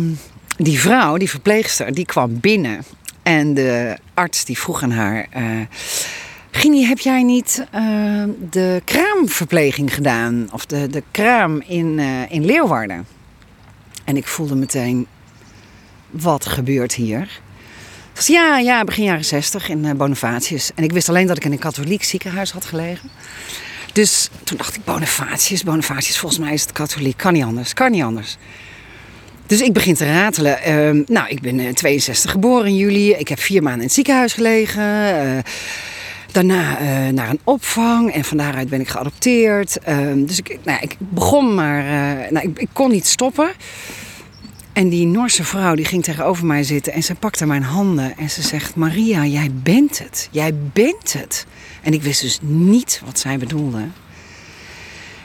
die 0.57 0.81
vrouw, 0.81 1.17
die 1.17 1.31
verpleegster, 1.31 1.95
die 1.95 2.07
kwam 2.07 2.41
binnen. 2.41 2.85
En 3.23 3.55
de 3.55 3.97
arts 4.15 4.45
die 4.45 4.59
vroeg 4.59 4.83
aan 4.83 4.91
haar... 4.91 5.27
Uh, 5.37 5.43
Gini, 6.51 6.85
heb 6.85 6.99
jij 6.99 7.23
niet 7.23 7.65
de 8.51 8.83
kraamverpleging 8.85 9.95
gedaan? 9.95 10.49
Of 10.53 10.67
de, 10.67 10.89
de 10.89 11.03
kraam 11.11 11.63
in, 11.67 11.99
in 12.29 12.45
Leeuwarden? 12.45 13.07
En 14.07 14.17
ik 14.17 14.27
voelde 14.27 14.55
meteen, 14.55 15.07
wat 16.11 16.47
gebeurt 16.47 16.95
hier? 16.95 17.41
Dus 18.13 18.27
ja, 18.27 18.59
ja, 18.59 18.85
begin 18.85 19.05
jaren 19.05 19.25
60 19.25 19.69
in 19.69 19.85
uh, 19.85 19.93
Bonifatius. 19.93 20.71
En 20.75 20.85
ik 20.85 20.93
wist 20.93 21.09
alleen 21.09 21.27
dat 21.27 21.37
ik 21.37 21.45
in 21.45 21.53
een 21.53 21.59
katholiek 21.59 22.05
ziekenhuis 22.05 22.51
had 22.51 22.65
gelegen. 22.65 23.11
Dus 23.93 24.29
toen 24.45 24.57
dacht 24.57 24.77
ik, 24.77 24.85
Bonifatius, 24.85 25.63
Bonifatius, 25.63 26.19
volgens 26.19 26.41
mij 26.41 26.53
is 26.53 26.63
het 26.63 26.73
katholiek. 26.73 27.17
Kan 27.17 27.33
niet 27.33 27.45
anders, 27.45 27.75
kan 27.75 27.91
niet 27.91 28.03
anders. 28.03 28.37
Dus 29.47 29.61
ik 29.61 29.73
begin 29.73 29.95
te 29.95 30.05
ratelen. 30.05 30.59
Uh, 30.69 31.05
nou, 31.07 31.29
ik 31.29 31.41
ben 31.41 31.75
62 31.75 32.31
geboren 32.31 32.67
in 32.67 32.77
juli. 32.77 33.13
Ik 33.13 33.29
heb 33.29 33.41
vier 33.41 33.63
maanden 33.63 33.81
in 33.81 33.87
het 33.87 33.95
ziekenhuis 33.95 34.33
gelegen. 34.33 34.83
Uh, 34.83 35.39
daarna 36.33 36.81
uh, 36.81 37.13
naar 37.13 37.31
een 37.31 37.41
opvang 37.45 38.13
en 38.13 38.25
van 38.25 38.37
daaruit 38.37 38.69
ben 38.69 38.81
ik 38.81 38.89
geadopteerd. 38.89 39.79
Ehm, 39.79 40.25
dus 40.25 40.39
ik, 40.39 40.59
nou, 40.65 40.79
ik 40.81 40.97
begon 40.99 41.55
maar, 41.55 41.85
nou, 42.33 42.49
ik, 42.49 42.59
ik, 42.59 42.69
kon 42.73 42.91
niet 42.91 43.07
stoppen. 43.07 43.51
En 44.73 44.89
die 44.89 45.07
Noorse 45.07 45.45
vrouw 45.45 45.75
die 45.75 45.85
ging 45.85 46.05
tegenover 46.05 46.47
mij 46.47 46.63
zitten 46.63 46.93
en 46.93 47.03
ze 47.03 47.15
pakte 47.15 47.47
mijn 47.47 47.63
handen 47.63 48.17
en 48.17 48.31
ze 48.31 48.43
zegt: 48.43 48.75
Maria, 48.75 49.25
jij 49.25 49.51
bent 49.63 49.99
het. 49.99 50.29
Jij 50.31 50.55
bent 50.73 51.13
het. 51.13 51.47
En 51.83 51.93
ik 51.93 52.03
wist 52.03 52.21
dus 52.21 52.39
niet 52.43 53.01
wat 53.05 53.19
zij 53.19 53.39
bedoelde. 53.39 53.85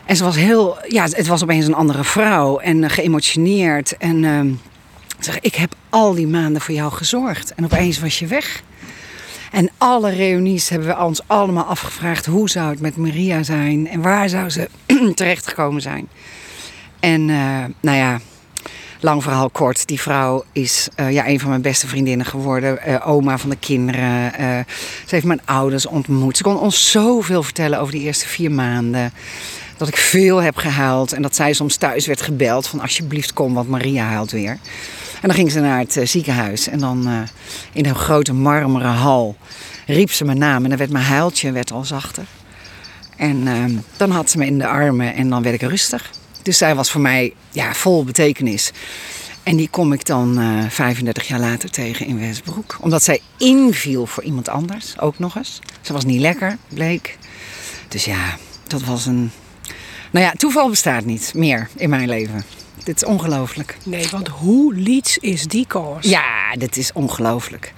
En 0.05 0.15
ze 0.15 0.23
was 0.23 0.35
heel, 0.35 0.77
ja, 0.87 1.03
het 1.03 1.27
was 1.27 1.43
opeens 1.43 1.67
een 1.67 1.73
andere 1.73 2.03
vrouw 2.03 2.57
en 2.57 2.89
geëmotioneerd. 2.89 3.97
En 3.97 4.23
uh, 4.23 4.41
zeg, 5.19 5.39
ik 5.39 5.55
heb 5.55 5.75
al 5.89 6.13
die 6.13 6.27
maanden 6.27 6.61
voor 6.61 6.73
jou 6.73 6.91
gezorgd. 6.91 7.53
En 7.53 7.63
opeens 7.63 7.99
was 7.99 8.19
je 8.19 8.27
weg. 8.27 8.63
En 9.51 9.69
alle 9.77 10.09
reunies 10.09 10.69
hebben 10.69 10.87
we 10.87 11.03
ons 11.03 11.21
allemaal 11.27 11.63
afgevraagd 11.63 12.25
hoe 12.25 12.49
zou 12.49 12.69
het 12.69 12.79
met 12.79 12.97
Maria 12.97 13.43
zijn 13.43 13.87
en 13.87 14.01
waar 14.01 14.29
zou 14.29 14.49
ze 14.49 14.69
terechtgekomen 15.15 15.81
zijn. 15.81 16.07
En 16.99 17.29
uh, 17.29 17.63
nou 17.79 17.97
ja, 17.97 18.19
lang 18.99 19.23
verhaal 19.23 19.49
kort. 19.49 19.87
Die 19.87 20.01
vrouw 20.01 20.43
is 20.51 20.87
uh, 20.99 21.11
ja, 21.11 21.27
een 21.27 21.39
van 21.39 21.49
mijn 21.49 21.61
beste 21.61 21.87
vriendinnen 21.87 22.25
geworden. 22.25 22.79
Uh, 22.87 23.07
oma 23.07 23.37
van 23.37 23.49
de 23.49 23.55
kinderen. 23.55 24.31
ze 25.05 25.15
heeft 25.15 25.25
mijn 25.25 25.45
ouders 25.45 25.85
ontmoet. 25.85 26.37
Ze 26.37 26.43
kon 26.43 26.59
ons 26.59 26.91
zoveel 26.91 27.43
vertellen 27.43 27.79
over 27.79 27.93
die 27.93 28.03
eerste 28.03 28.27
vier 28.27 28.51
maanden 28.51 29.13
dat 29.77 29.87
ik 29.87 29.97
veel 29.97 30.37
heb 30.37 30.55
gehuild. 30.55 31.13
En 31.13 31.21
dat 31.21 31.35
zij 31.35 31.53
soms 31.53 31.75
thuis 31.75 32.05
werd 32.05 32.21
gebeld 32.21 32.67
van 32.67 32.79
alsjeblieft 32.79 33.33
kom, 33.33 33.53
want 33.53 33.69
Maria 33.69 34.05
huilt 34.05 34.31
weer. 34.31 34.57
En 35.21 35.27
dan 35.27 35.37
ging 35.37 35.51
ze 35.51 35.59
naar 35.59 35.79
het 35.79 35.95
uh, 35.95 36.05
ziekenhuis. 36.05 36.67
En 36.67 36.79
dan 36.79 37.07
uh, 37.07 37.19
in 37.73 37.85
een 37.85 37.95
grote 37.95 38.33
marmeren 38.33 38.91
hal 38.91 39.35
riep 39.85 40.11
ze 40.11 40.25
mijn 40.25 40.37
naam. 40.37 40.63
En 40.63 40.69
dan 40.69 40.77
werd 40.77 40.91
mijn 40.91 41.05
huiltje 41.05 41.51
werd 41.51 41.71
al 41.71 41.85
zachter. 41.85 42.23
En 43.17 43.47
uh, 43.47 43.63
dan 43.97 44.11
had 44.11 44.29
ze 44.29 44.37
me 44.37 44.45
in 44.45 44.57
de 44.57 44.67
armen 44.67 45.13
en 45.13 45.29
dan 45.29 45.43
werd 45.43 45.61
ik 45.61 45.69
rustig. 45.69 46.09
Dus 46.41 46.57
zij 46.57 46.75
was 46.75 46.91
voor 46.91 47.01
mij 47.01 47.33
ja, 47.49 47.73
vol 47.73 48.03
betekenis. 48.03 48.71
En 49.43 49.55
die 49.55 49.69
kom 49.69 49.93
ik 49.93 50.05
dan 50.05 50.39
35 50.69 51.27
jaar 51.27 51.39
later 51.39 51.71
tegen 51.71 52.05
in 52.05 52.19
Westbroek. 52.19 52.77
Omdat 52.81 53.03
zij 53.03 53.19
inviel 53.37 54.05
voor 54.05 54.23
iemand 54.23 54.49
anders, 54.49 54.99
ook 54.99 55.19
nog 55.19 55.35
eens. 55.35 55.59
Ze 55.81 55.93
was 55.93 56.05
niet 56.05 56.19
lekker, 56.19 56.57
bleek. 56.67 57.17
Dus 57.87 58.05
ja, 58.05 58.37
dat 58.67 58.83
was 58.83 59.05
een 59.05 59.31
nou 60.11 60.25
ja, 60.25 60.31
toeval 60.31 60.69
bestaat 60.69 61.05
niet 61.05 61.31
meer 61.35 61.69
in 61.75 61.89
mijn 61.89 62.09
leven. 62.09 62.43
Dit 62.83 62.95
is 62.95 63.05
ongelooflijk. 63.05 63.77
Nee, 63.85 64.07
want 64.11 64.27
hoe 64.27 64.73
liets 64.73 65.17
is 65.17 65.47
die 65.47 65.67
koers? 65.67 66.09
Ja, 66.09 66.55
dit 66.57 66.77
is 66.77 66.93
ongelooflijk. 66.93 67.73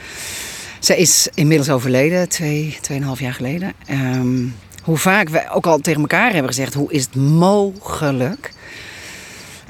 Zij 0.79 0.97
is 0.97 1.27
inmiddels 1.33 1.69
overleden, 1.69 2.29
twee, 2.29 2.77
tweeënhalf 2.81 3.19
jaar 3.19 3.33
geleden. 3.33 3.73
Um, 3.89 4.55
hoe 4.83 4.97
vaak 4.97 5.29
we 5.29 5.49
ook 5.49 5.65
al 5.65 5.79
tegen 5.79 6.01
elkaar 6.01 6.31
hebben 6.31 6.47
gezegd: 6.47 6.73
hoe 6.73 6.91
is 6.91 7.03
het 7.03 7.15
mogelijk? 7.15 8.51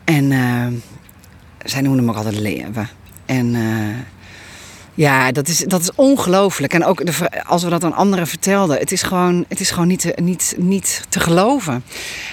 En 0.04 0.32
uh, 0.32 0.68
zij 1.64 1.82
noemde 1.82 2.02
me 2.02 2.10
ook 2.10 2.18
altijd 2.18 2.40
leven. 2.40 2.90
En 3.26 3.56
uh, 3.56 3.96
ja, 4.96 5.32
dat 5.32 5.48
is, 5.48 5.58
dat 5.58 5.82
is 5.82 5.92
ongelooflijk. 5.96 6.74
En 6.74 6.86
ook 6.86 7.04
als 7.44 7.64
we 7.64 7.70
dat 7.70 7.84
aan 7.84 7.94
anderen 7.94 8.28
vertelden, 8.28 8.78
het 8.78 8.92
is 8.92 9.02
gewoon, 9.02 9.46
het 9.48 9.60
is 9.60 9.72
gewoon 9.72 9.88
niet, 9.88 10.00
te, 10.00 10.14
niet, 10.22 10.56
niet 10.58 11.06
te 11.10 11.20
geloven. 11.20 11.84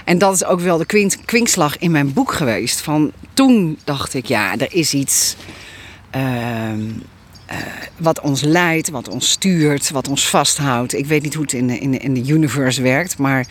En 0.05 0.19
dat 0.19 0.35
is 0.35 0.45
ook 0.45 0.61
wel 0.61 0.79
de 0.79 0.87
kwink, 0.87 1.15
kwinkslag 1.25 1.79
in 1.79 1.91
mijn 1.91 2.13
boek 2.13 2.33
geweest. 2.33 2.81
Van 2.81 3.13
toen 3.35 3.79
dacht 3.85 4.15
ik, 4.15 4.27
ja, 4.27 4.57
er 4.59 4.75
is 4.75 4.95
iets 4.95 5.37
uh, 6.17 6.73
uh, 6.73 7.57
wat 7.97 8.21
ons 8.21 8.41
leidt, 8.41 8.91
wat 8.91 9.09
ons 9.09 9.31
stuurt, 9.31 9.91
wat 9.91 10.09
ons 10.09 10.29
vasthoudt. 10.29 10.95
Ik 10.95 11.07
weet 11.07 11.23
niet 11.23 11.35
hoe 11.35 11.43
het 11.43 11.53
in 11.53 11.67
de, 11.67 11.79
in 11.79 11.91
de, 11.91 11.99
in 11.99 12.15
de 12.15 12.33
universe 12.33 12.83
werkt, 12.83 13.19
maar 13.19 13.47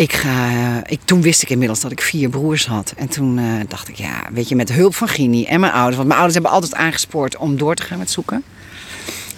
ik 0.00 0.12
ga, 0.12 0.82
ik, 0.86 1.00
toen 1.04 1.22
wist 1.22 1.42
ik 1.42 1.50
inmiddels 1.50 1.80
dat 1.80 1.90
ik 1.90 2.00
vier 2.00 2.28
broers 2.28 2.66
had. 2.66 2.92
En 2.96 3.08
toen 3.08 3.38
uh, 3.38 3.60
dacht 3.68 3.88
ik, 3.88 3.94
ja, 3.94 4.22
weet 4.32 4.48
je, 4.48 4.56
met 4.56 4.72
hulp 4.72 4.94
van 4.94 5.08
Gini 5.08 5.44
en 5.44 5.60
mijn 5.60 5.72
ouders. 5.72 5.96
Want 5.96 6.08
mijn 6.08 6.20
ouders 6.20 6.34
hebben 6.34 6.52
altijd 6.52 6.74
aangespoord 6.74 7.36
om 7.36 7.56
door 7.56 7.74
te 7.74 7.82
gaan 7.82 7.98
met 7.98 8.10
zoeken. 8.10 8.42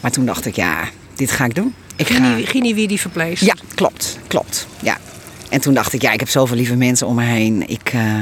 Maar 0.01 0.11
toen 0.11 0.27
dacht 0.27 0.47
ik, 0.47 0.57
ja, 0.57 0.85
dit 1.15 1.31
ga 1.31 1.45
ik 1.45 1.55
doen. 1.55 1.75
Ik 1.97 2.07
Gini, 2.07 2.43
ga... 2.43 2.51
Gini 2.51 2.75
wie 2.75 2.89
die 2.89 3.01
verpleegt? 3.01 3.45
Ja, 3.45 3.55
klopt, 3.75 4.19
klopt. 4.27 4.67
Ja. 4.83 4.99
En 5.49 5.61
toen 5.61 5.75
dacht 5.75 5.93
ik, 5.93 6.03
ja, 6.03 6.13
ik 6.13 6.21
heb 6.21 6.29
zoveel 6.29 6.57
lieve 6.57 6.77
mensen 6.77 7.07
om 7.07 7.15
me 7.15 7.25
heen. 7.25 7.69
Ik, 7.69 7.93
uh, 7.95 8.19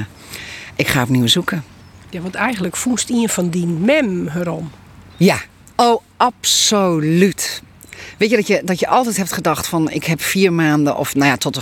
ik 0.76 0.88
ga 0.88 1.02
opnieuw 1.02 1.26
zoeken. 1.26 1.64
Ja, 2.10 2.20
want 2.20 2.34
eigenlijk 2.34 2.76
voest 2.76 3.08
je 3.08 3.28
van 3.28 3.48
die 3.48 3.66
mem 3.66 4.28
erom. 4.28 4.70
Ja, 5.16 5.40
oh, 5.76 6.02
absoluut. 6.16 7.62
Weet 8.16 8.30
je 8.30 8.36
dat, 8.36 8.46
je 8.46 8.62
dat 8.64 8.80
je 8.80 8.88
altijd 8.88 9.16
hebt 9.16 9.32
gedacht 9.32 9.66
van 9.66 9.90
ik 9.90 10.04
heb 10.04 10.22
vier 10.22 10.52
maanden 10.52 10.96
of 10.96 11.14
nou 11.14 11.30
ja, 11.30 11.36
tot 11.36 11.54
de, 11.54 11.60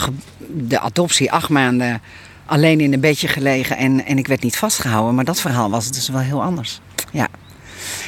de 0.48 0.80
adoptie 0.80 1.32
acht 1.32 1.48
maanden 1.48 2.00
alleen 2.46 2.80
in 2.80 2.92
een 2.92 3.00
bedje 3.00 3.28
gelegen 3.28 3.76
en, 3.76 4.04
en 4.04 4.18
ik 4.18 4.26
werd 4.26 4.42
niet 4.42 4.56
vastgehouden. 4.56 5.14
Maar 5.14 5.24
dat 5.24 5.40
verhaal 5.40 5.70
was 5.70 5.90
dus 5.90 6.08
wel 6.08 6.20
heel 6.20 6.42
anders. 6.42 6.80
Ja, 7.12 7.28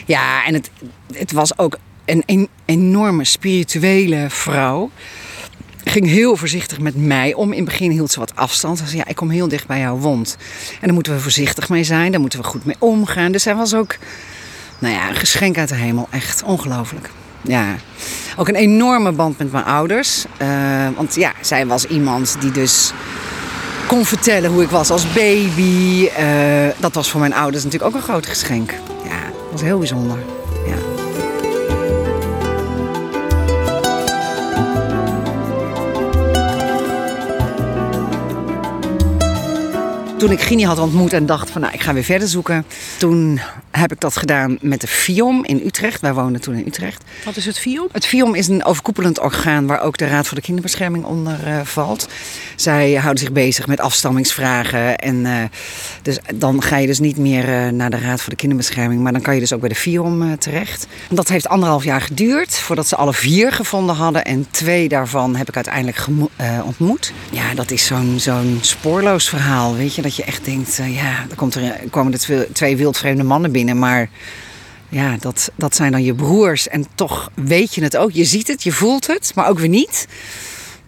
ja 0.07 0.45
en 0.45 0.55
het, 0.55 0.71
het 1.13 1.33
was 1.33 1.59
ook 1.59 1.79
een, 2.05 2.23
een 2.27 2.49
enorme 2.65 3.25
spirituele 3.25 4.27
vrouw. 4.29 4.91
Ging 5.85 6.07
heel 6.07 6.37
voorzichtig 6.37 6.81
met 6.81 6.97
mij 6.97 7.35
om. 7.35 7.51
In 7.51 7.57
het 7.57 7.65
begin 7.65 7.91
hield 7.91 8.11
ze 8.11 8.19
wat 8.19 8.37
afstand. 8.37 8.79
Ze 8.79 8.87
zei, 8.87 8.97
ja, 8.97 9.07
ik 9.07 9.17
kom 9.17 9.31
heel 9.31 9.49
dicht 9.49 9.67
bij 9.67 9.79
jouw 9.79 9.97
wond. 9.97 10.37
En 10.73 10.87
daar 10.87 10.95
moeten 10.95 11.15
we 11.15 11.21
voorzichtig 11.21 11.69
mee 11.69 11.85
zijn. 11.85 12.13
Daar 12.13 12.21
moeten 12.21 12.39
we 12.39 12.45
goed 12.45 12.65
mee 12.65 12.77
omgaan. 12.79 13.33
Dus 13.33 13.43
zij 13.43 13.55
was 13.55 13.75
ook, 13.75 13.97
nou 14.79 14.95
ja, 14.95 15.09
een 15.09 15.17
geschenk 15.17 15.59
uit 15.59 15.69
de 15.69 15.75
hemel. 15.75 16.09
Echt 16.11 16.43
ongelooflijk 16.43 17.11
ja, 17.43 17.77
ook 18.37 18.49
een 18.49 18.55
enorme 18.55 19.13
band 19.13 19.39
met 19.39 19.53
mijn 19.53 19.65
ouders. 19.65 20.25
Uh, 20.43 20.49
want 20.97 21.15
ja, 21.15 21.33
zij 21.41 21.67
was 21.67 21.85
iemand 21.85 22.37
die 22.41 22.51
dus 22.51 22.93
kon 23.87 24.05
vertellen 24.05 24.51
hoe 24.51 24.63
ik 24.63 24.71
was 24.71 24.91
als 24.91 25.13
baby. 25.13 26.09
Uh, 26.21 26.69
dat 26.77 26.95
was 26.95 27.11
voor 27.11 27.21
mijn 27.21 27.35
ouders 27.35 27.65
natuurlijk 27.65 27.95
ook 27.95 28.01
een 28.01 28.09
groot 28.09 28.27
geschenk. 28.27 28.71
Ja, 29.05 29.21
dat 29.21 29.53
was 29.53 29.61
heel 29.61 29.79
bijzonder. 29.79 30.19
Toen 40.21 40.31
ik 40.31 40.41
Gini 40.41 40.65
had 40.65 40.79
ontmoet 40.79 41.13
en 41.13 41.27
dacht 41.27 41.51
van 41.51 41.61
nou, 41.61 41.73
ik 41.73 41.81
ga 41.81 41.93
weer 41.93 42.05
verder 42.05 42.29
zoeken. 42.29 42.67
Toen 42.99 43.41
heb 43.71 43.93
ik 43.93 44.01
dat 44.01 44.17
gedaan 44.17 44.59
met 44.61 44.81
de 44.81 44.87
FIOM 44.87 45.45
in 45.45 45.63
Utrecht. 45.65 46.01
Wij 46.01 46.15
woonden 46.15 46.41
toen 46.41 46.55
in 46.55 46.67
Utrecht. 46.67 47.05
Wat 47.25 47.37
is 47.37 47.47
het 47.47 47.59
FIOM? 47.59 47.89
Het 47.93 48.07
FIOM 48.07 48.35
is 48.35 48.49
een 48.49 48.65
overkoepelend 48.65 49.21
orgaan 49.21 49.67
waar 49.67 49.81
ook 49.81 49.99
de 49.99 50.07
Raad 50.07 50.27
voor 50.27 50.37
de 50.37 50.43
Kinderbescherming 50.43 51.05
onder 51.05 51.39
uh, 51.47 51.61
valt. 51.61 52.09
Zij 52.61 52.95
houden 52.95 53.19
zich 53.19 53.33
bezig 53.33 53.67
met 53.67 53.81
afstammingsvragen. 53.81 54.99
En 54.99 55.17
uh, 55.25 55.43
dus 56.03 56.19
dan 56.35 56.63
ga 56.63 56.77
je 56.77 56.87
dus 56.87 56.99
niet 56.99 57.17
meer 57.17 57.49
uh, 57.49 57.69
naar 57.69 57.91
de 57.91 57.99
Raad 57.99 58.21
voor 58.21 58.31
de 58.31 58.37
Kinderbescherming, 58.37 59.03
maar 59.03 59.13
dan 59.13 59.21
kan 59.21 59.35
je 59.35 59.41
dus 59.41 59.53
ook 59.53 59.61
bij 59.61 59.69
de 59.69 59.75
FIOM 59.75 60.39
terecht. 60.39 60.87
Dat 61.11 61.29
heeft 61.29 61.49
anderhalf 61.49 61.85
jaar 61.85 62.01
geduurd 62.01 62.59
voordat 62.59 62.89
ze 62.89 62.97
alle 62.97 63.13
vier 63.13 63.53
gevonden 63.53 63.95
hadden. 63.95 64.25
En 64.25 64.47
twee 64.51 64.89
daarvan 64.89 65.37
heb 65.37 65.49
ik 65.49 65.55
uiteindelijk 65.55 66.07
ontmoet. 66.65 67.13
Ja, 67.31 67.55
dat 67.55 67.71
is 67.71 67.87
zo'n 67.87 68.15
zo'n 68.19 68.59
spoorloos 68.61 69.29
verhaal, 69.29 69.77
weet 69.77 69.95
je. 69.95 70.03
Dat 70.03 70.17
je 70.17 70.25
echt 70.25 70.45
denkt, 70.45 70.81
ja, 70.87 71.27
er, 71.31 71.37
komt 71.37 71.55
er, 71.55 71.81
komen 71.91 72.13
er 72.13 72.47
twee 72.53 72.77
wildvreemde 72.77 73.23
mannen 73.23 73.53
binnen, 73.53 73.79
maar 73.79 74.09
ja, 74.89 75.17
dat, 75.21 75.51
dat 75.55 75.77
zijn 75.77 75.93
dan 75.93 76.05
je 76.05 76.15
broers. 76.15 76.69
En 76.69 76.87
toch 76.95 77.31
weet 77.35 77.75
je 77.75 77.83
het 77.83 77.97
ook. 77.97 78.11
Je 78.11 78.25
ziet 78.25 78.49
het, 78.49 78.63
je 78.63 78.73
voelt 78.73 79.07
het, 79.07 79.33
maar 79.35 79.49
ook 79.49 79.59
weer 79.59 79.69
niet. 79.69 80.07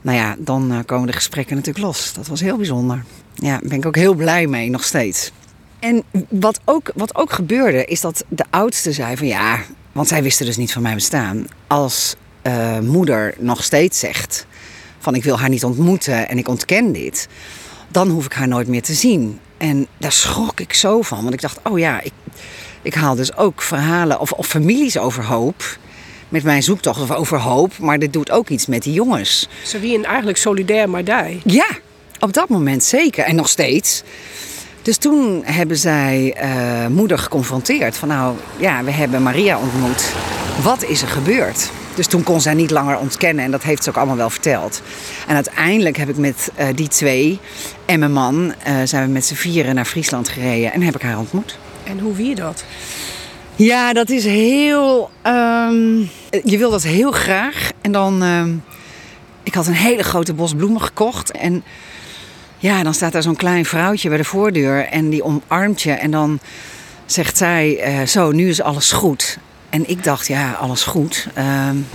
Nou 0.03 0.17
ja, 0.17 0.37
dan 0.39 0.73
uh, 0.73 0.79
komen 0.87 1.07
de 1.07 1.13
gesprekken 1.13 1.57
natuurlijk 1.57 1.85
los. 1.85 2.13
Dat 2.13 2.27
was 2.27 2.41
heel 2.41 2.57
bijzonder. 2.57 3.05
Ja, 3.35 3.51
daar 3.51 3.69
ben 3.69 3.79
ik 3.79 3.87
ook 3.87 3.97
heel 3.97 4.15
blij 4.15 4.47
mee, 4.47 4.71
nog 4.71 4.85
steeds. 4.85 5.33
En 5.79 6.03
wat 6.29 6.61
ook, 6.65 6.91
wat 6.95 7.15
ook 7.15 7.33
gebeurde, 7.33 7.85
is 7.85 8.01
dat 8.01 8.25
de 8.29 8.45
oudste 8.51 8.93
zei 8.93 9.17
van 9.17 9.27
ja, 9.27 9.61
want 9.93 10.09
zij 10.09 10.23
wisten 10.23 10.47
dus 10.47 10.57
niet 10.57 10.73
van 10.73 10.83
mijn 10.83 10.95
bestaan. 10.95 11.47
Als 11.67 12.17
uh, 12.43 12.79
moeder 12.79 13.35
nog 13.39 13.65
steeds 13.65 13.99
zegt 13.99 14.47
van 14.99 15.15
ik 15.15 15.25
wil 15.25 15.39
haar 15.39 15.49
niet 15.49 15.65
ontmoeten 15.65 16.29
en 16.29 16.39
ik 16.39 16.49
ontken 16.49 16.93
dit, 16.93 17.29
dan 17.89 18.09
hoef 18.09 18.25
ik 18.25 18.33
haar 18.33 18.49
nooit 18.49 18.69
meer 18.69 18.83
te 18.83 18.95
zien. 18.95 19.39
En 19.57 19.87
daar 19.99 20.13
schrok 20.13 20.61
ik 20.61 20.73
zo 20.73 21.03
van, 21.03 21.23
want 21.23 21.35
ik 21.35 21.41
dacht, 21.41 21.59
oh 21.63 21.79
ja, 21.79 22.01
ik, 22.01 22.13
ik 22.83 22.95
haal 22.95 23.15
dus 23.15 23.37
ook 23.37 23.63
verhalen 23.63 24.21
of, 24.21 24.33
of 24.33 24.47
families 24.47 24.99
overhoop 24.99 25.79
met 26.33 26.43
mijn 26.43 26.63
zoektocht 26.63 27.01
of 27.01 27.11
over 27.11 27.39
hoop. 27.39 27.79
Maar 27.79 27.99
dit 27.99 28.13
doet 28.13 28.31
ook 28.31 28.49
iets 28.49 28.67
met 28.67 28.83
die 28.83 28.93
jongens. 28.93 29.49
Ze 29.65 29.81
waren 29.81 30.05
eigenlijk 30.05 30.39
solidair 30.39 30.91
maar 30.91 31.05
die. 31.05 31.41
Ja, 31.45 31.67
op 32.21 32.33
dat 32.33 32.49
moment 32.49 32.85
zeker. 32.85 33.25
En 33.25 33.35
nog 33.35 33.49
steeds. 33.49 34.03
Dus 34.83 34.97
toen 34.97 35.43
hebben 35.45 35.77
zij 35.77 36.37
uh, 36.43 36.87
moeder 36.87 37.19
geconfronteerd. 37.19 37.97
Van 37.97 38.09
nou, 38.09 38.37
ja, 38.57 38.85
we 38.85 38.91
hebben 38.91 39.23
Maria 39.23 39.59
ontmoet. 39.59 40.13
Wat 40.63 40.85
is 40.85 41.03
er 41.03 41.09
gebeurd? 41.09 41.71
Dus 41.95 42.07
toen 42.07 42.23
kon 42.23 42.41
zij 42.41 42.55
niet 42.55 42.71
langer 42.71 42.99
ontkennen 42.99 43.45
en 43.45 43.51
dat 43.51 43.63
heeft 43.63 43.85
ze 43.85 43.91
ook 43.91 43.97
allemaal 43.97 44.17
wel 44.17 44.31
verteld. 44.31 44.83
En 45.27 45.35
uiteindelijk 45.35 45.97
heb 45.97 46.09
ik 46.09 46.17
met 46.17 46.51
uh, 46.59 46.67
die 46.75 46.89
twee 46.89 47.39
en 47.87 47.99
mijn 47.99 48.13
man, 48.13 48.55
uh, 48.69 48.75
zijn 48.85 49.07
we 49.07 49.13
met 49.13 49.25
z'n 49.25 49.35
vieren 49.35 49.75
naar 49.75 49.85
Friesland 49.85 50.29
gereden 50.29 50.73
en 50.73 50.83
heb 50.83 50.95
ik 50.95 51.03
haar 51.03 51.19
ontmoet. 51.19 51.59
En 51.85 51.99
hoe 51.99 52.15
wie 52.15 52.35
dat? 52.35 52.65
Ja, 53.57 53.93
dat 53.93 54.11
is 54.11 54.25
heel. 54.25 55.11
Um, 55.27 56.11
je 56.45 56.59
wil 56.59 56.71
dat 56.71 56.83
heel 56.83 57.13
graag. 57.13 57.71
En 57.81 57.93
dan. 57.93 58.23
Um, 58.23 58.63
ik 59.43 59.55
had 59.55 59.67
een 59.67 59.75
hele 59.75 60.03
grote 60.03 60.35
bos 60.35 60.55
bloemen 60.55 60.83
gekocht. 60.83 61.31
En 61.31 61.65
ja, 62.59 62.83
dan 62.83 62.95
staat 62.95 63.13
daar 63.13 63.23
zo'n 63.23 63.37
klein 63.37 63.65
vrouwtje 63.65 64.09
bij 64.09 64.19
de 64.19 64.25
voordeur. 64.25 64.87
En 64.87 65.09
die 65.11 65.25
omarmt 65.25 65.83
je. 65.83 65.93
En 65.93 66.11
dan 66.11 66.41
zegt 67.07 67.37
zij: 67.37 67.95
uh, 68.01 68.07
Zo, 68.07 68.31
nu 68.31 68.49
is 68.49 68.63
alles 68.63 68.93
goed. 68.93 69.39
En 69.71 69.89
ik 69.89 70.05
dacht: 70.05 70.27
Ja, 70.27 70.53
alles 70.53 70.83
goed. 70.83 71.27
Um, 71.39 71.87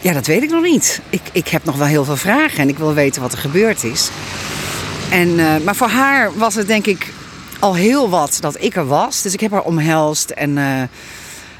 ja, 0.00 0.12
dat 0.12 0.26
weet 0.26 0.42
ik 0.42 0.50
nog 0.50 0.62
niet. 0.62 1.00
Ik, 1.10 1.22
ik 1.32 1.48
heb 1.48 1.64
nog 1.64 1.76
wel 1.76 1.86
heel 1.86 2.04
veel 2.04 2.16
vragen. 2.16 2.58
En 2.58 2.68
ik 2.68 2.78
wil 2.78 2.94
weten 2.94 3.22
wat 3.22 3.32
er 3.32 3.38
gebeurd 3.38 3.84
is. 3.84 4.10
En, 5.10 5.28
uh, 5.28 5.56
maar 5.64 5.76
voor 5.76 5.88
haar 5.88 6.38
was 6.38 6.54
het 6.54 6.66
denk 6.66 6.86
ik 6.86 7.09
al 7.60 7.74
heel 7.74 8.10
wat 8.10 8.38
dat 8.40 8.62
ik 8.62 8.76
er 8.76 8.86
was. 8.86 9.22
Dus 9.22 9.32
ik 9.32 9.40
heb 9.40 9.50
haar 9.50 9.62
omhelst 9.62 10.30
en 10.30 10.56
uh, 10.56 10.82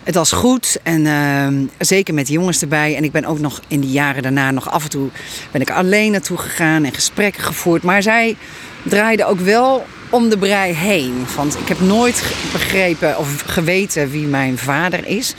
het 0.03 0.15
was 0.15 0.33
goed. 0.33 0.79
En 0.83 1.01
uh, 1.01 1.69
zeker 1.79 2.15
met 2.15 2.29
jongens 2.29 2.63
erbij. 2.63 2.97
En 2.97 3.05
ik 3.05 3.13
ben 3.13 3.25
ook 3.25 3.39
nog 3.39 3.61
in 3.69 3.81
die 3.81 3.91
jaren 3.91 4.23
daarna 4.23 4.51
nog 4.51 4.71
af 4.71 4.83
en 4.83 4.91
toe 4.91 5.09
ben 5.51 5.61
ik 5.61 5.71
alleen 5.71 6.13
naartoe 6.13 6.37
gegaan 6.37 6.85
en 6.85 6.95
gesprekken 6.95 7.43
gevoerd. 7.43 7.83
Maar 7.83 8.03
zij 8.03 8.37
draaide 8.83 9.25
ook 9.25 9.41
wel 9.41 9.87
om 10.11 10.29
de 10.29 10.39
brei 10.39 10.73
heen. 10.73 11.27
Want 11.37 11.59
ik 11.59 11.69
heb 11.69 11.81
nooit 11.81 12.35
begrepen 12.53 13.19
of 13.19 13.43
geweten 13.47 14.11
wie 14.11 14.27
mijn 14.27 14.59
vader 14.59 15.07
is. 15.07 15.35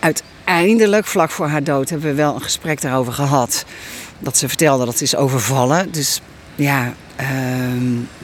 Uiteindelijk, 0.00 1.06
vlak 1.06 1.30
voor 1.30 1.46
haar 1.46 1.64
dood, 1.64 1.88
hebben 1.88 2.08
we 2.08 2.14
wel 2.14 2.34
een 2.34 2.42
gesprek 2.42 2.80
daarover 2.80 3.12
gehad. 3.12 3.64
Dat 4.18 4.36
ze 4.36 4.48
vertelde 4.48 4.84
dat 4.84 4.96
ze 4.96 5.04
is 5.04 5.16
overvallen. 5.16 5.90
Dus 5.90 6.20
ja, 6.58 6.94
uh, 7.20 7.26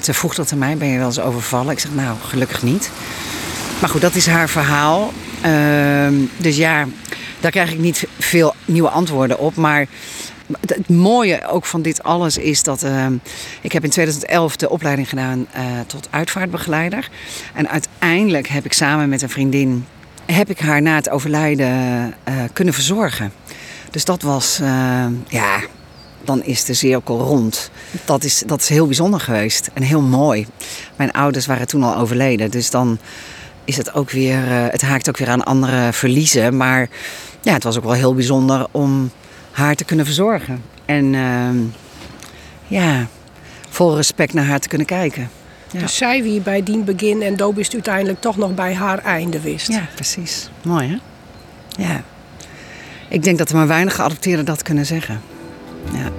ze 0.00 0.14
vroeg 0.14 0.34
dat 0.34 0.52
aan 0.52 0.58
mij, 0.58 0.76
ben 0.76 0.88
je 0.88 0.98
wel 0.98 1.06
eens 1.06 1.20
overvallen? 1.20 1.72
Ik 1.72 1.78
zeg, 1.78 1.94
nou, 1.94 2.16
gelukkig 2.20 2.62
niet. 2.62 2.90
Maar 3.80 3.88
goed, 3.88 4.00
dat 4.00 4.14
is 4.14 4.26
haar 4.26 4.48
verhaal. 4.48 5.12
Uh, 5.46 6.08
dus 6.36 6.56
ja, 6.56 6.86
daar 7.40 7.50
krijg 7.50 7.72
ik 7.72 7.78
niet 7.78 8.06
veel 8.18 8.54
nieuwe 8.64 8.88
antwoorden 8.88 9.38
op. 9.38 9.56
Maar 9.56 9.86
het, 10.60 10.88
mooie 10.88 11.46
ook 11.48 11.64
van 11.64 11.82
dit 11.82 12.02
alles 12.02 12.38
is 12.38 12.62
dat... 12.62 12.84
Uh, 12.84 13.06
ik 13.60 13.72
heb 13.72 13.84
in 13.84 13.90
2011 13.90 14.56
de 14.56 14.70
opleiding 14.70 15.08
gedaan 15.08 15.38
uh, 15.56 15.62
tot 15.86 16.08
uitvaartbegeleider. 16.10 17.08
En 17.54 17.68
uiteindelijk 17.68 18.48
heb 18.48 18.64
ik 18.64 18.72
samen 18.72 19.08
met 19.08 19.22
een 19.22 19.30
vriendin... 19.30 19.86
heb 20.26 20.50
ik 20.50 20.58
haar 20.58 20.82
na 20.82 20.94
het 20.94 21.10
overlijden 21.10 21.68
uh, 22.28 22.34
kunnen 22.52 22.74
verzorgen. 22.74 23.32
Dus 23.90 24.04
dat 24.04 24.22
was, 24.22 24.60
ja, 25.28 25.60
dan 26.26 26.44
is 26.44 26.64
de 26.64 26.74
cirkel 26.74 27.18
rond. 27.18 27.70
Dat 28.04 28.24
is, 28.24 28.42
dat 28.46 28.60
is 28.60 28.68
heel 28.68 28.86
bijzonder 28.86 29.20
geweest 29.20 29.70
en 29.72 29.82
heel 29.82 30.00
mooi. 30.00 30.46
Mijn 30.96 31.12
ouders 31.12 31.46
waren 31.46 31.66
toen 31.66 31.82
al 31.82 31.96
overleden, 31.96 32.50
dus 32.50 32.70
dan 32.70 32.98
is 33.64 33.76
het 33.76 33.94
ook 33.94 34.10
weer, 34.10 34.38
uh, 34.38 34.66
het 34.68 34.82
haakt 34.82 35.08
ook 35.08 35.16
weer 35.16 35.28
aan 35.28 35.44
andere 35.44 35.92
verliezen. 35.92 36.56
Maar 36.56 36.88
ja, 37.40 37.52
het 37.52 37.62
was 37.62 37.76
ook 37.76 37.84
wel 37.84 37.92
heel 37.92 38.14
bijzonder 38.14 38.66
om 38.70 39.10
haar 39.50 39.74
te 39.74 39.84
kunnen 39.84 40.04
verzorgen. 40.04 40.62
En 40.84 41.12
uh, 41.12 41.48
ja, 42.66 43.06
vol 43.68 43.96
respect 43.96 44.32
naar 44.32 44.44
haar 44.44 44.60
te 44.60 44.68
kunnen 44.68 44.86
kijken. 44.86 45.30
Ja. 45.70 45.80
Dus 45.80 45.96
zij 45.96 46.22
wie 46.22 46.40
bij 46.40 46.62
dien 46.62 46.84
begin 46.84 47.22
en 47.22 47.36
Doop 47.36 47.58
is 47.58 47.70
uiteindelijk 47.72 48.20
toch 48.20 48.36
nog 48.36 48.54
bij 48.54 48.74
haar 48.74 48.98
einde 48.98 49.40
wist. 49.40 49.68
Ja, 49.68 49.88
precies. 49.94 50.50
Mooi 50.62 50.88
hè? 50.88 50.96
Ja. 51.82 52.02
Ik 53.08 53.22
denk 53.22 53.38
dat 53.38 53.48
er 53.48 53.56
maar 53.56 53.66
weinig 53.66 53.94
geadopteerden 53.94 54.44
dat 54.44 54.62
kunnen 54.62 54.86
zeggen. 54.86 55.20
Ja. 55.92 56.12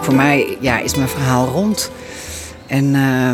Voor 0.00 0.14
mij 0.14 0.56
ja, 0.60 0.78
is 0.78 0.94
mijn 0.94 1.08
verhaal 1.08 1.46
rond. 1.46 1.90
En, 2.66 2.84
uh, 2.84 3.32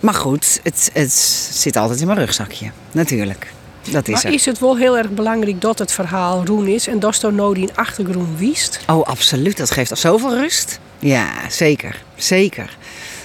maar 0.00 0.14
goed, 0.14 0.60
het, 0.62 0.90
het 0.92 1.12
zit 1.52 1.76
altijd 1.76 2.00
in 2.00 2.06
mijn 2.06 2.18
rugzakje, 2.18 2.70
natuurlijk. 2.92 3.52
Dat 3.90 4.08
is 4.08 4.14
maar 4.14 4.24
er. 4.24 4.32
is 4.32 4.44
het 4.44 4.58
wel 4.58 4.76
heel 4.76 4.98
erg 4.98 5.10
belangrijk 5.10 5.60
dat 5.60 5.78
het 5.78 5.92
verhaal 5.92 6.44
roen 6.44 6.66
is 6.66 6.86
en 6.86 6.98
dat 6.98 7.22
er 7.22 7.32
nou 7.32 7.54
die 7.54 7.68
achtergrond 7.74 8.38
wiest? 8.38 8.80
Oh, 8.86 9.06
absoluut. 9.06 9.56
Dat 9.56 9.70
geeft 9.70 9.90
al 9.90 9.96
zoveel 9.96 10.34
rust. 10.34 10.80
Ja, 10.98 11.26
zeker. 11.50 12.02
Zeker. 12.16 12.76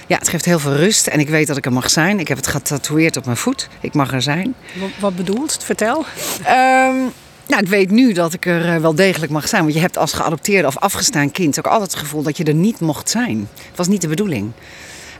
Ja, 0.06 0.18
het 0.18 0.28
geeft 0.28 0.44
heel 0.44 0.58
veel 0.58 0.76
rust 0.76 1.06
en 1.06 1.20
ik 1.20 1.28
weet 1.28 1.46
dat 1.46 1.56
ik 1.56 1.64
er 1.64 1.72
mag 1.72 1.90
zijn. 1.90 2.20
Ik 2.20 2.28
heb 2.28 2.36
het 2.36 2.46
getatoeëerd 2.46 3.16
op 3.16 3.24
mijn 3.24 3.36
voet. 3.36 3.68
Ik 3.80 3.94
mag 3.94 4.12
er 4.12 4.22
zijn. 4.22 4.54
Wat, 4.74 4.90
wat 5.00 5.16
bedoelt 5.16 5.52
het? 5.52 5.64
Vertel. 5.64 6.04
Um, 6.38 7.12
nou, 7.46 7.62
ik 7.62 7.68
weet 7.68 7.90
nu 7.90 8.12
dat 8.12 8.32
ik 8.32 8.46
er 8.46 8.80
wel 8.80 8.94
degelijk 8.94 9.32
mag 9.32 9.48
zijn. 9.48 9.62
Want 9.62 9.74
je 9.74 9.80
hebt 9.80 9.98
als 9.98 10.12
geadopteerde 10.12 10.68
of 10.68 10.78
afgestaan 10.78 11.30
kind 11.30 11.58
ook 11.58 11.66
altijd 11.66 11.90
het 11.90 12.00
gevoel 12.00 12.22
dat 12.22 12.36
je 12.36 12.44
er 12.44 12.54
niet 12.54 12.80
mocht 12.80 13.10
zijn. 13.10 13.48
Het 13.54 13.76
was 13.76 13.88
niet 13.88 14.00
de 14.00 14.08
bedoeling. 14.08 14.52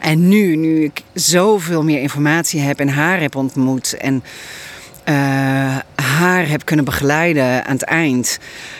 En 0.01 0.29
nu, 0.29 0.57
nu 0.57 0.85
ik 0.85 1.03
zoveel 1.13 1.85
meer 1.85 2.01
informatie 2.01 2.61
heb 2.61 2.81
en 2.81 2.89
haar 2.89 3.21
heb 3.21 3.35
ontmoet 3.37 3.97
en 3.97 4.15
uh, 5.09 5.15
haar 5.95 6.49
heb 6.49 6.65
kunnen 6.65 6.85
begeleiden 6.85 7.65
aan 7.65 7.73
het 7.73 7.83
eind. 7.83 8.39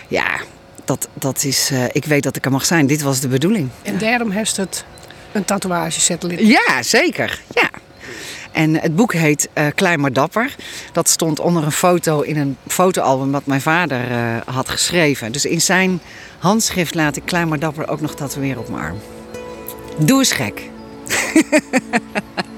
Ja, 0.09 0.41
dat, 0.85 1.09
dat 1.15 1.45
is. 1.45 1.71
Uh, 1.73 1.85
ik 1.93 2.05
weet 2.05 2.23
dat 2.23 2.37
ik 2.37 2.45
er 2.45 2.51
mag 2.51 2.65
zijn. 2.65 2.87
Dit 2.87 3.03
was 3.03 3.21
de 3.21 3.29
bedoeling. 3.29 3.69
En 3.83 3.99
daarom 3.99 4.31
heeft 4.31 4.57
het 4.57 4.85
een 5.35 5.45
tatoeage 5.45 6.01
zetten. 6.01 6.47
Ja, 6.47 6.83
zeker. 6.83 7.41
Ja. 7.55 7.71
En 8.53 8.81
het 8.81 8.97
boek 8.97 9.13
heet 9.13 9.49
uh, 9.55 9.67
Klein 9.75 10.01
maar 10.01 10.13
dapper. 10.13 10.55
Dat 10.93 11.09
stond 11.09 11.41
onder 11.41 11.65
een 11.65 11.73
foto 11.73 12.21
in 12.21 12.37
een 12.37 12.57
fotoalbum 12.67 13.33
dat 13.33 13.47
mijn 13.47 13.61
vader 13.61 14.11
uh, 14.11 14.37
had 14.47 14.69
geschreven. 14.69 15.33
Dus 15.33 15.45
in 15.45 15.61
zijn 15.61 16.01
handschrift 16.39 16.95
laat 16.95 17.17
ik 17.17 17.23
Klein 17.25 17.49
maar 17.49 17.59
dapper 17.59 17.89
ook 17.89 18.01
nog 18.01 18.15
tatoeëren 18.15 18.61
op 18.61 18.69
mijn 18.69 18.83
arm. 18.83 18.99
Doe 19.99 20.19
eens 20.19 20.33
gek. 20.33 20.63